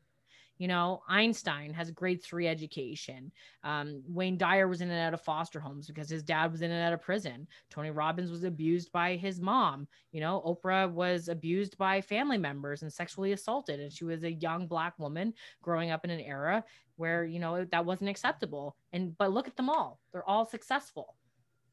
You 0.58 0.68
know, 0.68 1.02
Einstein 1.08 1.74
has 1.74 1.90
a 1.90 1.94
grade 1.94 2.24
three 2.24 2.48
education. 2.48 3.32
Um, 3.64 4.02
Wayne 4.08 4.38
Dyer 4.38 4.68
was 4.68 4.82
in 4.82 4.90
and 4.90 5.00
out 5.00 5.14
of 5.14 5.22
foster 5.22 5.60
homes 5.60 5.88
because 5.88 6.10
his 6.10 6.24
dad 6.24 6.52
was 6.52 6.62
in 6.62 6.72
and 6.72 6.82
out 6.82 6.94
of 6.94 7.02
prison. 7.02 7.48
Tony 7.70 7.92
Robbins 7.92 8.32
was 8.32 8.44
abused 8.44 8.92
by 8.92 9.16
his 9.16 9.40
mom. 9.40 9.88
You 10.12 10.22
know, 10.22 10.42
Oprah 10.46 10.92
was 10.92 11.28
abused 11.28 11.78
by 11.78 12.02
family 12.02 12.38
members 12.38 12.82
and 12.82 12.92
sexually 12.92 13.34
assaulted. 13.34 13.80
And 13.80 13.92
she 13.92 14.04
was 14.06 14.24
a 14.24 14.32
young 14.34 14.68
Black 14.68 14.98
woman 14.98 15.34
growing 15.62 15.92
up 15.92 16.04
in 16.04 16.10
an 16.10 16.22
era 16.22 16.64
where, 16.96 17.24
you 17.24 17.40
know, 17.40 17.64
that 17.66 17.86
wasn't 17.86 18.10
acceptable. 18.10 18.76
And, 18.94 19.18
but 19.18 19.32
look 19.32 19.48
at 19.48 19.56
them 19.56 19.70
all, 19.70 20.00
they're 20.12 20.28
all 20.28 20.46
successful. 20.46 21.16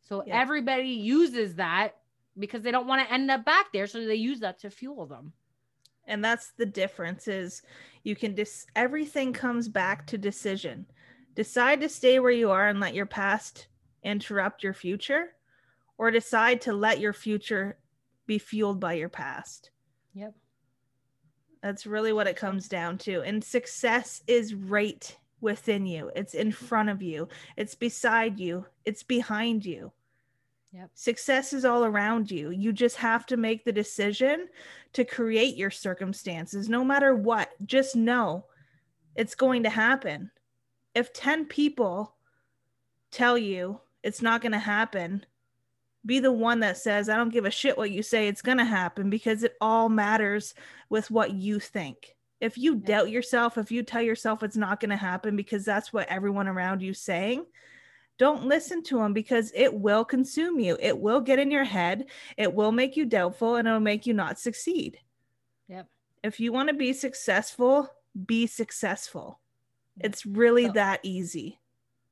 So 0.03 0.23
Yeah. 0.27 0.38
everybody 0.40 0.90
uses 0.90 1.55
that 1.55 1.97
because 2.38 2.62
they 2.62 2.70
don't 2.70 2.87
want 2.87 3.07
to 3.07 3.12
end 3.12 3.31
up 3.31 3.44
back 3.44 3.73
there. 3.73 3.87
So 3.87 4.05
they 4.05 4.16
use 4.16 4.40
that 4.40 4.59
to 4.61 4.70
fuel 4.70 5.07
them. 5.07 5.33
And 6.06 6.24
that's 6.24 6.52
the 6.52 6.66
difference 6.66 7.28
is 7.28 7.62
you 8.02 8.14
can 8.14 8.34
dis 8.34 8.66
everything 8.76 9.32
comes 9.32 9.68
back 9.68 10.06
to 10.06 10.18
decision. 10.18 10.86
Decide 11.34 11.80
to 11.80 11.88
stay 11.88 12.18
where 12.20 12.30
you 12.30 12.50
are 12.50 12.68
and 12.68 12.80
let 12.80 12.94
your 12.94 13.06
past 13.06 13.68
interrupt 14.02 14.62
your 14.62 14.74
future 14.74 15.34
or 15.98 16.10
decide 16.10 16.60
to 16.62 16.72
let 16.72 17.00
your 17.00 17.12
future 17.12 17.78
be 18.26 18.38
fueled 18.38 18.80
by 18.80 18.94
your 18.94 19.08
past. 19.08 19.70
Yep. 20.14 20.34
that's 21.60 21.86
really 21.86 22.12
what 22.12 22.28
it 22.28 22.36
comes 22.36 22.68
down 22.68 22.98
to. 22.98 23.22
And 23.22 23.42
success 23.42 24.22
is 24.28 24.54
right 24.54 25.16
within 25.40 25.86
you. 25.86 26.10
It's 26.14 26.34
in 26.34 26.52
front 26.52 26.88
of 26.88 27.02
you. 27.02 27.28
It's 27.56 27.74
beside 27.74 28.38
you. 28.38 28.66
It's 28.84 29.02
behind 29.02 29.64
you 29.64 29.92
Yep. 30.74 30.90
Success 30.94 31.52
is 31.52 31.64
all 31.64 31.84
around 31.84 32.30
you. 32.32 32.50
You 32.50 32.72
just 32.72 32.96
have 32.96 33.26
to 33.26 33.37
make 33.37 33.64
the 33.64 33.72
decision 33.72 34.48
to 34.94 35.04
create 35.04 35.56
your 35.56 35.70
circumstances, 35.70 36.68
no 36.68 36.82
matter 36.84 37.14
what. 37.14 37.50
Just 37.64 37.94
know 37.94 38.46
it's 39.14 39.37
going 39.37 39.62
to 39.62 39.70
happen. 39.70 40.32
If 40.94 41.12
10 41.12 41.46
people 41.46 42.16
tell 43.12 43.38
you 43.38 43.80
it's 44.02 44.20
not 44.20 44.42
going 44.42 44.52
to 44.52 44.58
happen, 44.58 45.24
be 46.04 46.18
the 46.18 46.32
one 46.32 46.58
that 46.60 46.76
says, 46.76 47.08
I 47.08 47.16
don't 47.16 47.32
give 47.32 47.44
a 47.44 47.50
shit 47.52 47.78
what 47.78 47.92
you 47.92 48.02
say, 48.02 48.26
it's 48.26 48.42
going 48.42 48.58
to 48.58 48.64
happen 48.64 49.10
because 49.10 49.44
it 49.44 49.54
all 49.60 49.88
matters 49.88 50.54
with 50.90 51.08
what 51.08 51.32
you 51.32 51.60
think. 51.60 52.16
If 52.40 52.58
you 52.58 52.74
Yep. 52.74 52.84
doubt 52.84 53.10
yourself, 53.10 53.58
if 53.58 53.70
you 53.70 53.84
tell 53.84 54.02
yourself 54.02 54.42
it's 54.42 54.56
not 54.56 54.80
going 54.80 54.90
to 54.90 54.96
happen 54.96 55.37
because 55.37 55.64
that's 55.64 55.92
what 55.92 56.08
everyone 56.08 56.48
around 56.48 56.82
you 56.82 56.94
saying, 56.94 57.46
don't 58.18 58.46
listen 58.46 58.83
to 58.85 58.98
them 58.98 59.12
because 59.12 59.53
it 59.55 59.72
will 59.72 60.05
consume 60.05 60.61
you. 60.61 60.77
It 60.81 60.96
will 60.98 61.20
get 61.20 61.38
in 61.38 61.50
your 61.50 61.64
head. 61.64 62.07
It 62.37 62.53
will 62.53 62.72
make 62.72 62.96
you 62.96 63.05
doubtful 63.07 63.57
and 63.57 63.66
it'll 63.66 63.81
make 63.81 64.07
you 64.07 64.14
not 64.14 64.38
succeed. 64.38 64.98
Yep. 65.68 65.88
If 66.22 66.40
you 66.40 66.53
want 66.53 66.68
to 66.68 66.74
be 66.74 66.92
successful, 66.92 67.90
be 68.27 68.46
successful. 68.46 69.40
It's 70.00 70.24
really 70.24 70.66
So- 70.66 70.72
that 70.72 71.00
easy. 71.03 71.59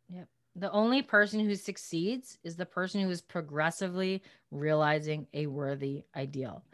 Yep. 0.08 0.28
The 0.56 0.70
only 0.72 1.02
person 1.02 1.40
who 1.40 1.54
succeeds 1.54 2.38
is 2.44 2.56
the 2.56 2.66
person 2.66 3.00
who 3.00 3.10
is 3.10 3.22
progressively 3.22 4.22
realizing 4.50 5.26
a 5.32 5.46
worthy 5.46 6.04
ideal. 6.16 6.64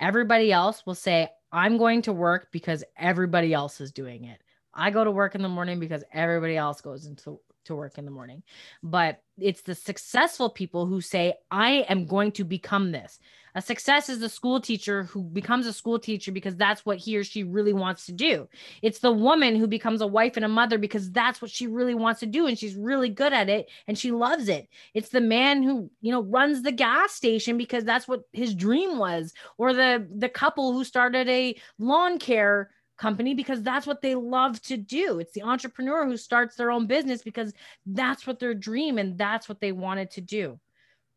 Everybody 0.00 0.52
else 0.52 0.86
will 0.86 0.94
say, 0.94 1.28
I'm 1.52 1.76
going 1.78 2.02
to 2.02 2.12
work 2.12 2.48
because 2.52 2.84
everybody 2.96 3.52
else 3.52 3.80
is 3.80 3.92
doing 3.92 4.24
it. 4.24 4.42
I 4.74 4.90
go 4.90 5.02
to 5.02 5.10
work 5.10 5.34
in 5.34 5.42
the 5.42 5.48
morning 5.48 5.80
because 5.80 6.04
everybody 6.12 6.56
else 6.56 6.80
goes 6.80 7.06
into 7.06 7.40
to 7.68 7.76
work 7.76 7.96
in 7.96 8.04
the 8.04 8.10
morning. 8.10 8.42
But 8.82 9.22
it's 9.38 9.62
the 9.62 9.74
successful 9.74 10.50
people 10.50 10.86
who 10.86 11.00
say, 11.00 11.34
I 11.50 11.86
am 11.88 12.06
going 12.06 12.32
to 12.32 12.44
become 12.44 12.92
this. 12.92 13.18
A 13.54 13.62
success 13.62 14.08
is 14.08 14.20
the 14.20 14.28
school 14.28 14.60
teacher 14.60 15.04
who 15.04 15.22
becomes 15.22 15.66
a 15.66 15.72
school 15.72 15.98
teacher 15.98 16.30
because 16.30 16.54
that's 16.54 16.84
what 16.84 16.98
he 16.98 17.16
or 17.16 17.24
she 17.24 17.42
really 17.42 17.72
wants 17.72 18.06
to 18.06 18.12
do. 18.12 18.48
It's 18.82 19.00
the 19.00 19.10
woman 19.10 19.56
who 19.56 19.66
becomes 19.66 20.00
a 20.00 20.06
wife 20.06 20.36
and 20.36 20.44
a 20.44 20.48
mother 20.48 20.78
because 20.78 21.10
that's 21.10 21.40
what 21.40 21.50
she 21.50 21.66
really 21.66 21.94
wants 21.94 22.20
to 22.20 22.26
do 22.26 22.46
and 22.46 22.58
she's 22.58 22.76
really 22.76 23.08
good 23.08 23.32
at 23.32 23.48
it 23.48 23.68
and 23.86 23.98
she 23.98 24.12
loves 24.12 24.48
it. 24.48 24.68
It's 24.94 25.08
the 25.08 25.20
man 25.20 25.62
who, 25.62 25.90
you 26.00 26.12
know, 26.12 26.22
runs 26.22 26.62
the 26.62 26.72
gas 26.72 27.12
station 27.12 27.56
because 27.56 27.84
that's 27.84 28.06
what 28.06 28.22
his 28.32 28.54
dream 28.54 28.98
was 28.98 29.32
or 29.56 29.72
the 29.72 30.06
the 30.14 30.28
couple 30.28 30.72
who 30.72 30.84
started 30.84 31.28
a 31.28 31.56
lawn 31.78 32.18
care 32.18 32.70
company 32.98 33.34
because 33.34 33.62
that's 33.62 33.86
what 33.86 34.02
they 34.02 34.14
love 34.14 34.60
to 34.62 34.76
do. 34.76 35.18
It's 35.18 35.32
the 35.32 35.42
entrepreneur 35.42 36.04
who 36.04 36.16
starts 36.16 36.56
their 36.56 36.70
own 36.70 36.86
business 36.86 37.22
because 37.22 37.52
that's 37.86 38.26
what 38.26 38.38
their 38.38 38.54
dream 38.54 38.98
and 38.98 39.16
that's 39.16 39.48
what 39.48 39.60
they 39.60 39.72
wanted 39.72 40.10
to 40.12 40.20
do. 40.20 40.58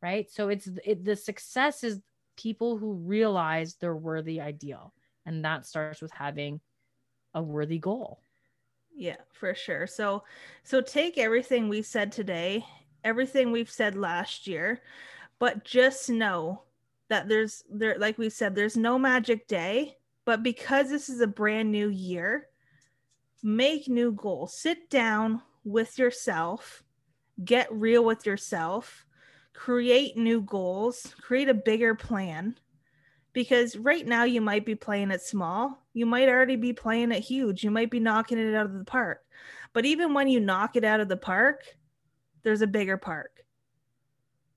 Right? 0.02 0.30
So 0.32 0.50
it's 0.50 0.68
it, 0.86 1.04
the 1.04 1.16
success 1.16 1.84
is 1.84 2.00
people 2.38 2.78
who 2.78 2.94
realize 2.94 3.76
their 3.76 3.96
worthy 3.96 4.40
ideal 4.40 4.94
and 5.26 5.44
that 5.46 5.66
starts 5.66 6.02
with 6.02 6.12
having 6.12 6.60
a 7.34 7.42
worthy 7.42 7.78
goal. 7.78 8.20
Yeah, 8.96 9.18
for 9.32 9.54
sure. 9.54 9.88
So 9.88 10.24
so 10.64 10.82
take 10.82 11.18
everything 11.18 11.70
we 11.70 11.82
said 11.82 12.12
today 12.12 12.66
everything 13.04 13.52
we've 13.52 13.70
said 13.70 13.96
last 13.96 14.48
year, 14.48 14.82
but 15.40 15.64
just 15.64 16.10
know 16.10 16.64
that 17.10 17.28
there's 17.28 17.64
there 17.70 17.98
like 17.98 18.18
we 18.18 18.30
said 18.30 18.56
there's 18.56 18.78
no 18.78 18.98
magic 18.98 19.48
day, 19.48 19.98
but 20.26 20.44
because 20.44 20.90
this 20.90 21.10
is 21.10 21.22
a 21.22 21.28
brand 21.28 21.72
new 21.72 21.90
year, 21.90 22.48
make 23.44 23.88
new 23.88 24.12
goals. 24.12 24.54
Sit 24.54 24.90
down 24.90 25.42
with 25.64 25.98
yourself, 25.98 26.84
get 27.44 27.72
real 27.72 28.04
with 28.04 28.26
yourself, 28.26 29.06
create 29.54 30.18
new 30.18 30.42
goals, 30.42 31.16
create 31.22 31.50
a 31.50 31.54
bigger 31.54 31.96
plan. 31.96 32.56
Because 33.34 33.78
right 33.78 34.06
now 34.06 34.26
you 34.26 34.42
might 34.42 34.66
be 34.66 34.76
playing 34.76 35.10
it 35.10 35.22
small, 35.22 35.86
you 35.94 36.06
might 36.06 36.28
already 36.28 36.58
be 36.58 36.74
playing 36.74 37.14
it 37.14 37.22
huge, 37.22 37.64
you 37.64 37.72
might 37.72 37.90
be 37.90 38.00
knocking 38.00 38.38
it 38.38 38.54
out 38.54 38.66
of 38.66 38.74
the 38.74 38.84
park. 38.84 39.22
But 39.74 39.86
even 39.86 40.14
when 40.14 40.28
you 40.28 40.42
knock 40.42 40.76
it 40.76 40.84
out 40.84 41.00
of 41.00 41.08
the 41.08 41.18
park, 41.18 41.64
there's 42.44 42.62
a 42.62 42.68
bigger 42.68 42.98
park. 42.98 43.46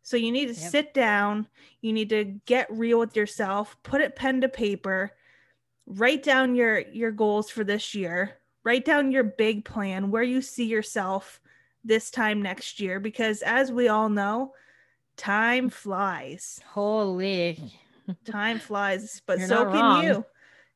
So 0.02 0.16
you 0.16 0.32
need 0.32 0.54
to 0.54 0.60
yep. 0.60 0.70
sit 0.70 0.92
down, 0.92 1.46
you 1.80 1.92
need 1.92 2.10
to 2.10 2.24
get 2.46 2.66
real 2.70 2.98
with 2.98 3.16
yourself, 3.16 3.76
put 3.84 4.00
it 4.00 4.16
pen 4.16 4.40
to 4.40 4.48
paper, 4.48 5.12
write 5.86 6.22
down 6.22 6.54
your 6.54 6.80
your 6.80 7.12
goals 7.12 7.50
for 7.50 7.64
this 7.64 7.94
year, 7.94 8.38
write 8.64 8.84
down 8.84 9.12
your 9.12 9.24
big 9.24 9.64
plan, 9.64 10.10
where 10.10 10.22
you 10.22 10.42
see 10.42 10.66
yourself 10.66 11.40
this 11.84 12.10
time 12.10 12.40
next 12.40 12.80
year 12.80 12.98
because 13.00 13.42
as 13.42 13.70
we 13.70 13.88
all 13.88 14.08
know, 14.08 14.54
time 15.16 15.68
flies. 15.68 16.60
Holy. 16.66 17.72
time 18.24 18.58
flies, 18.58 19.20
but 19.26 19.38
You're 19.38 19.48
so 19.48 19.64
can 19.64 19.74
wrong. 19.74 20.04
you. 20.04 20.24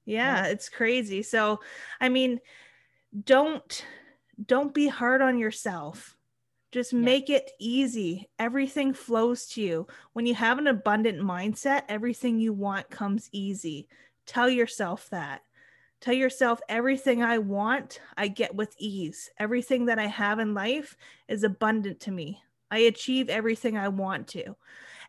Yeah, 0.05 0.47
it's 0.47 0.69
crazy. 0.69 1.23
So, 1.23 1.61
I 2.01 2.09
mean, 2.09 2.41
don't 3.25 3.85
don't 4.47 4.73
be 4.73 4.89
hard 4.89 5.21
on 5.21 5.39
yourself 5.39 6.17
just 6.71 6.93
yeah. 6.93 7.01
make 7.01 7.31
it 7.31 7.51
easy. 7.59 8.29
Everything 8.39 8.93
flows 8.93 9.47
to 9.49 9.63
you. 9.63 9.87
When 10.13 10.27
you 10.27 10.35
have 10.35 10.59
an 10.59 10.67
abundant 10.67 11.19
mindset, 11.19 11.83
everything 11.89 12.39
you 12.39 12.53
want 12.53 12.91
comes 12.91 13.29
easy. 13.33 13.89
Tell 14.29 14.49
yourself 14.49 15.09
that. 15.11 15.43
Tell 16.01 16.15
yourself 16.15 16.61
everything 16.69 17.25
I 17.25 17.39
want, 17.39 18.01
I 18.17 18.29
get 18.29 18.55
with 18.55 18.77
ease. 18.79 19.31
Everything 19.39 19.87
that 19.87 19.99
I 19.99 20.07
have 20.07 20.39
in 20.39 20.55
life 20.55 20.97
is 21.27 21.43
abundant 21.43 21.99
to 22.01 22.13
me. 22.13 22.41
I 22.71 22.79
achieve 22.81 23.29
everything 23.29 23.77
I 23.77 23.89
want 23.89 24.29
to. 24.29 24.55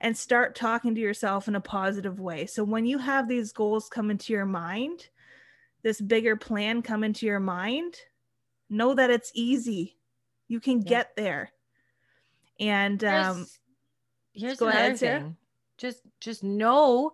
And 0.01 0.17
start 0.17 0.55
talking 0.55 0.95
to 0.95 1.01
yourself 1.01 1.47
in 1.47 1.55
a 1.55 1.61
positive 1.61 2.19
way. 2.19 2.45
So 2.45 2.63
when 2.63 2.85
you 2.85 2.97
have 2.97 3.27
these 3.27 3.51
goals 3.51 3.89
come 3.89 4.09
into 4.09 4.33
your 4.33 4.45
mind, 4.45 5.09
this 5.83 5.99
bigger 5.99 6.37
plan 6.37 6.81
come 6.81 7.03
into 7.03 7.25
your 7.25 7.41
mind, 7.41 7.95
know 8.69 8.95
that 8.95 9.11
it's 9.11 9.31
easy 9.35 9.97
you 10.47 10.59
can 10.59 10.81
yeah. 10.81 10.89
get 10.89 11.15
there. 11.15 11.51
And 12.59 13.03
um 13.03 13.37
here's, 14.33 14.59
here's 14.59 14.61
another 14.61 14.77
ahead, 14.77 14.99
thing. 14.99 15.37
Just 15.77 16.01
just 16.19 16.43
know 16.43 17.11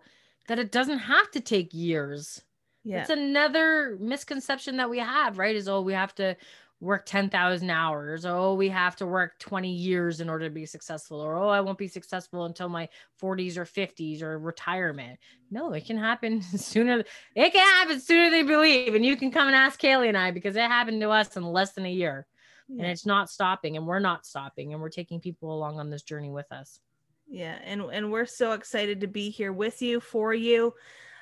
that 0.48 0.58
it 0.58 0.72
doesn't 0.72 0.98
have 0.98 1.30
to 1.32 1.40
take 1.40 1.72
years. 1.72 2.42
Yeah. 2.84 3.00
It's 3.00 3.10
another 3.10 3.96
misconception 4.00 4.76
that 4.76 4.90
we 4.90 4.98
have, 4.98 5.38
right? 5.38 5.56
Is 5.56 5.68
oh, 5.68 5.80
we 5.80 5.92
have 5.92 6.14
to 6.16 6.36
work 6.78 7.06
10,000 7.06 7.70
hours. 7.70 8.26
Oh, 8.26 8.54
we 8.54 8.68
have 8.68 8.96
to 8.96 9.06
work 9.06 9.38
20 9.38 9.70
years 9.70 10.20
in 10.20 10.28
order 10.28 10.46
to 10.46 10.54
be 10.54 10.66
successful. 10.66 11.20
Or, 11.20 11.34
oh, 11.36 11.48
I 11.48 11.60
won't 11.60 11.78
be 11.78 11.88
successful 11.88 12.44
until 12.44 12.68
my 12.68 12.88
40s 13.20 13.56
or 13.56 13.64
50s 13.64 14.20
or 14.22 14.38
retirement. 14.38 15.18
No, 15.50 15.72
it 15.72 15.86
can 15.86 15.96
happen 15.96 16.42
sooner. 16.56 17.02
It 17.34 17.52
can 17.52 17.66
happen 17.66 17.98
sooner 17.98 18.30
than 18.30 18.40
you 18.40 18.46
believe. 18.46 18.94
And 18.94 19.06
you 19.06 19.16
can 19.16 19.30
come 19.30 19.46
and 19.46 19.56
ask 19.56 19.80
Kaylee 19.80 20.08
and 20.08 20.18
I 20.18 20.30
because 20.32 20.54
it 20.54 20.60
happened 20.60 21.00
to 21.00 21.10
us 21.10 21.36
in 21.36 21.44
less 21.44 21.72
than 21.72 21.86
a 21.86 21.90
year 21.90 22.26
yeah. 22.68 22.82
and 22.82 22.90
it's 22.90 23.06
not 23.06 23.30
stopping 23.30 23.76
and 23.76 23.86
we're 23.86 23.98
not 23.98 24.26
stopping 24.26 24.72
and 24.72 24.82
we're 24.82 24.88
taking 24.88 25.20
people 25.20 25.54
along 25.54 25.78
on 25.78 25.90
this 25.90 26.02
journey 26.02 26.30
with 26.30 26.50
us 26.52 26.80
yeah 27.28 27.58
and 27.64 27.82
and 27.82 28.10
we're 28.10 28.26
so 28.26 28.52
excited 28.52 29.00
to 29.00 29.06
be 29.06 29.30
here 29.30 29.52
with 29.52 29.82
you 29.82 30.00
for 30.00 30.32
you 30.32 30.72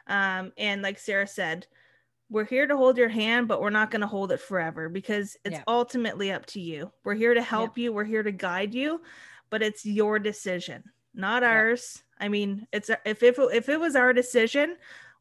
um 0.06 0.52
and 0.58 0.82
like 0.82 0.98
sarah 0.98 1.26
said 1.26 1.66
we're 2.30 2.44
here 2.44 2.66
to 2.66 2.76
hold 2.76 2.98
your 2.98 3.08
hand 3.08 3.48
but 3.48 3.60
we're 3.60 3.70
not 3.70 3.90
going 3.90 4.00
to 4.00 4.06
hold 4.06 4.32
it 4.32 4.40
forever 4.40 4.88
because 4.88 5.36
it's 5.44 5.56
yeah. 5.56 5.64
ultimately 5.68 6.30
up 6.30 6.44
to 6.46 6.60
you 6.60 6.90
we're 7.04 7.14
here 7.14 7.34
to 7.34 7.42
help 7.42 7.76
yeah. 7.76 7.84
you 7.84 7.92
we're 7.92 8.04
here 8.04 8.22
to 8.22 8.32
guide 8.32 8.74
you 8.74 9.00
but 9.50 9.62
it's 9.62 9.84
your 9.84 10.18
decision 10.18 10.82
not 11.14 11.42
ours 11.42 12.02
i 12.20 12.28
mean 12.28 12.66
it's 12.72 12.90
if 13.04 13.22
if 13.22 13.38
if 13.38 13.68
it 13.68 13.80
was 13.80 13.96
our 13.96 14.12
decision 14.12 14.76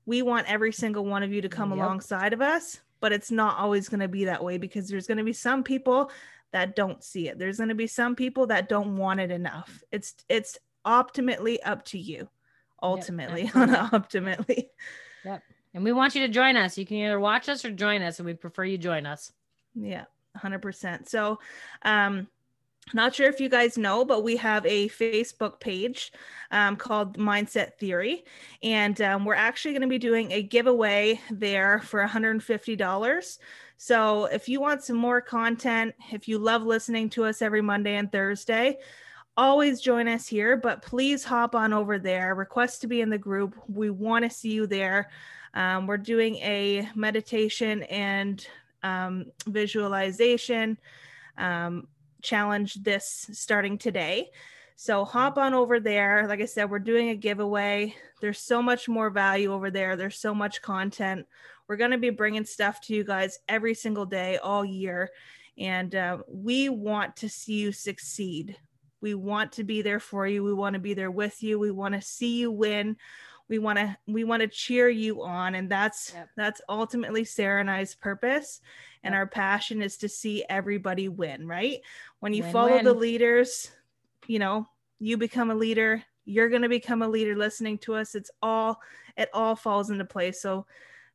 we 0.05 0.21
want 0.21 0.49
every 0.49 0.73
single 0.73 1.05
one 1.05 1.23
of 1.23 1.31
you 1.31 1.41
to 1.41 1.49
come 1.49 1.69
yep. 1.69 1.79
alongside 1.79 2.33
of 2.33 2.41
us 2.41 2.81
but 2.99 3.11
it's 3.11 3.31
not 3.31 3.57
always 3.57 3.89
going 3.89 3.99
to 3.99 4.07
be 4.07 4.25
that 4.25 4.43
way 4.43 4.57
because 4.57 4.87
there's 4.87 5.07
going 5.07 5.17
to 5.17 5.23
be 5.23 5.33
some 5.33 5.61
people 5.61 6.09
that 6.53 6.75
don't 6.75 7.03
see 7.03 7.27
it. 7.27 7.37
There's 7.37 7.57
going 7.57 7.69
to 7.69 7.75
be 7.75 7.87
some 7.87 8.15
people 8.15 8.47
that 8.47 8.69
don't 8.69 8.95
want 8.95 9.19
it 9.19 9.29
enough. 9.29 9.83
It's 9.91 10.15
it's 10.29 10.57
ultimately 10.85 11.61
up 11.63 11.85
to 11.85 11.97
you. 11.97 12.29
Ultimately, 12.81 13.51
yep, 13.55 13.89
ultimately. 13.93 14.69
Yep. 15.23 15.41
And 15.73 15.83
we 15.83 15.93
want 15.93 16.15
you 16.15 16.27
to 16.27 16.33
join 16.33 16.57
us. 16.57 16.77
You 16.77 16.85
can 16.85 16.97
either 16.97 17.19
watch 17.19 17.49
us 17.49 17.63
or 17.65 17.71
join 17.71 18.01
us, 18.01 18.19
and 18.19 18.25
we 18.25 18.33
prefer 18.33 18.65
you 18.65 18.77
join 18.77 19.05
us. 19.05 19.31
Yeah, 19.73 20.05
100%. 20.37 21.07
So, 21.07 21.39
um, 21.83 22.27
not 22.93 23.15
sure 23.15 23.29
if 23.29 23.39
you 23.39 23.47
guys 23.47 23.77
know, 23.77 24.03
but 24.03 24.23
we 24.23 24.35
have 24.37 24.65
a 24.65 24.89
Facebook 24.89 25.59
page 25.59 26.11
um, 26.51 26.75
called 26.75 27.17
Mindset 27.17 27.75
Theory. 27.75 28.25
And 28.61 28.99
um, 29.01 29.23
we're 29.23 29.35
actually 29.35 29.71
going 29.71 29.83
to 29.83 29.87
be 29.87 29.97
doing 29.97 30.31
a 30.31 30.43
giveaway 30.43 31.21
there 31.31 31.79
for 31.79 32.05
$150. 32.05 33.37
So 33.77 34.25
if 34.25 34.49
you 34.49 34.59
want 34.59 34.83
some 34.83 34.97
more 34.97 35.21
content, 35.21 35.95
if 36.11 36.27
you 36.27 36.37
love 36.37 36.63
listening 36.63 37.09
to 37.11 37.25
us 37.25 37.41
every 37.41 37.61
Monday 37.61 37.95
and 37.95 38.11
Thursday, 38.11 38.79
always 39.37 39.81
join 39.81 40.07
us 40.07 40.27
here. 40.27 40.57
But 40.57 40.81
please 40.81 41.23
hop 41.23 41.55
on 41.55 41.73
over 41.73 41.99
there, 41.99 42.35
request 42.35 42.81
to 42.81 42.87
be 42.87 43.01
in 43.01 43.09
the 43.09 43.17
group. 43.17 43.55
We 43.67 43.89
want 43.89 44.23
to 44.23 44.29
see 44.29 44.51
you 44.51 44.67
there. 44.67 45.09
Um, 45.53 45.87
we're 45.87 45.97
doing 45.97 46.35
a 46.37 46.89
meditation 46.95 47.83
and 47.83 48.45
um, 48.81 49.25
visualization. 49.47 50.77
Um, 51.37 51.87
challenge 52.21 52.75
this 52.75 53.29
starting 53.33 53.77
today. 53.77 54.31
So 54.75 55.05
hop 55.05 55.37
on 55.37 55.53
over 55.53 55.79
there. 55.79 56.27
Like 56.27 56.41
I 56.41 56.45
said, 56.45 56.69
we're 56.69 56.79
doing 56.79 57.09
a 57.09 57.15
giveaway. 57.15 57.95
There's 58.21 58.39
so 58.39 58.61
much 58.61 58.89
more 58.89 59.09
value 59.09 59.53
over 59.53 59.69
there. 59.69 59.95
There's 59.95 60.17
so 60.17 60.33
much 60.33 60.61
content. 60.61 61.27
We're 61.67 61.77
going 61.77 61.91
to 61.91 61.97
be 61.97 62.09
bringing 62.09 62.45
stuff 62.45 62.81
to 62.81 62.93
you 62.93 63.03
guys 63.03 63.39
every 63.47 63.75
single 63.75 64.05
day, 64.05 64.37
all 64.37 64.65
year. 64.65 65.11
And 65.57 65.93
uh, 65.93 66.19
we 66.27 66.69
want 66.69 67.15
to 67.17 67.29
see 67.29 67.53
you 67.53 67.71
succeed. 67.71 68.57
We 69.03 69.13
want 69.13 69.51
to 69.53 69.63
be 69.63 69.83
there 69.83 69.99
for 69.99 70.25
you. 70.25 70.43
We 70.43 70.53
want 70.53 70.73
to 70.73 70.79
be 70.79 70.95
there 70.95 71.11
with 71.11 71.43
you. 71.43 71.59
We 71.59 71.69
want 71.69 71.93
to 71.93 72.01
see 72.01 72.39
you 72.39 72.51
win. 72.51 72.97
We 73.47 73.59
want 73.59 73.77
to 73.77 73.95
we 74.07 74.23
want 74.23 74.41
to 74.41 74.47
cheer 74.47 74.89
you 74.89 75.21
on, 75.21 75.53
and 75.53 75.69
that's 75.69 76.13
yep. 76.15 76.29
that's 76.35 76.61
ultimately 76.67 77.23
Sarah 77.23 77.59
and 77.59 77.69
I's 77.69 77.93
purpose 77.93 78.61
and 79.03 79.13
our 79.13 79.27
passion 79.27 79.81
is 79.81 79.97
to 79.97 80.09
see 80.09 80.45
everybody 80.49 81.09
win 81.09 81.47
right 81.47 81.81
when 82.19 82.33
you 82.33 82.43
win, 82.43 82.51
follow 82.51 82.75
win. 82.75 82.85
the 82.85 82.93
leaders 82.93 83.71
you 84.27 84.39
know 84.39 84.67
you 84.99 85.17
become 85.17 85.51
a 85.51 85.55
leader 85.55 86.01
you're 86.25 86.49
going 86.49 86.61
to 86.61 86.69
become 86.69 87.01
a 87.01 87.07
leader 87.07 87.35
listening 87.35 87.77
to 87.77 87.93
us 87.93 88.15
it's 88.15 88.31
all 88.41 88.79
it 89.17 89.29
all 89.33 89.55
falls 89.55 89.89
into 89.89 90.05
place 90.05 90.41
so 90.41 90.65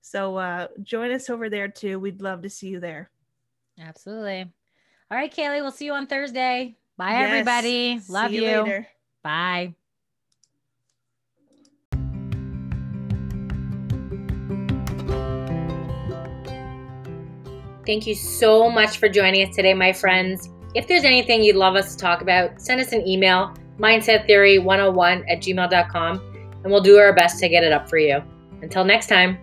so 0.00 0.36
uh 0.36 0.68
join 0.82 1.10
us 1.10 1.30
over 1.30 1.48
there 1.48 1.68
too 1.68 1.98
we'd 1.98 2.22
love 2.22 2.42
to 2.42 2.50
see 2.50 2.68
you 2.68 2.80
there 2.80 3.10
absolutely 3.80 4.42
all 5.10 5.18
right 5.18 5.34
kaylee 5.34 5.60
we'll 5.60 5.70
see 5.70 5.86
you 5.86 5.92
on 5.92 6.06
thursday 6.06 6.76
bye 6.98 7.12
yes. 7.12 7.30
everybody 7.30 8.00
love 8.08 8.30
see 8.30 8.36
you, 8.36 8.42
you. 8.42 8.62
Later. 8.62 8.86
bye 9.22 9.74
Thank 17.86 18.06
you 18.06 18.14
so 18.14 18.68
much 18.68 18.98
for 18.98 19.08
joining 19.08 19.48
us 19.48 19.56
today, 19.56 19.72
my 19.72 19.94
friends. 19.94 20.50
If 20.74 20.86
there's 20.86 21.04
anything 21.04 21.42
you'd 21.42 21.56
love 21.56 21.74
us 21.74 21.94
to 21.94 21.98
talk 21.98 22.20
about, 22.20 22.60
send 22.60 22.82
us 22.82 22.92
an 22.92 23.08
email, 23.08 23.54
mindsettheory101 23.78 25.24
at 25.26 25.38
gmail.com, 25.38 26.20
and 26.62 26.70
we'll 26.70 26.82
do 26.82 26.98
our 26.98 27.14
best 27.14 27.38
to 27.40 27.48
get 27.48 27.64
it 27.64 27.72
up 27.72 27.88
for 27.88 27.96
you. 27.96 28.22
Until 28.60 28.84
next 28.84 29.06
time. 29.06 29.38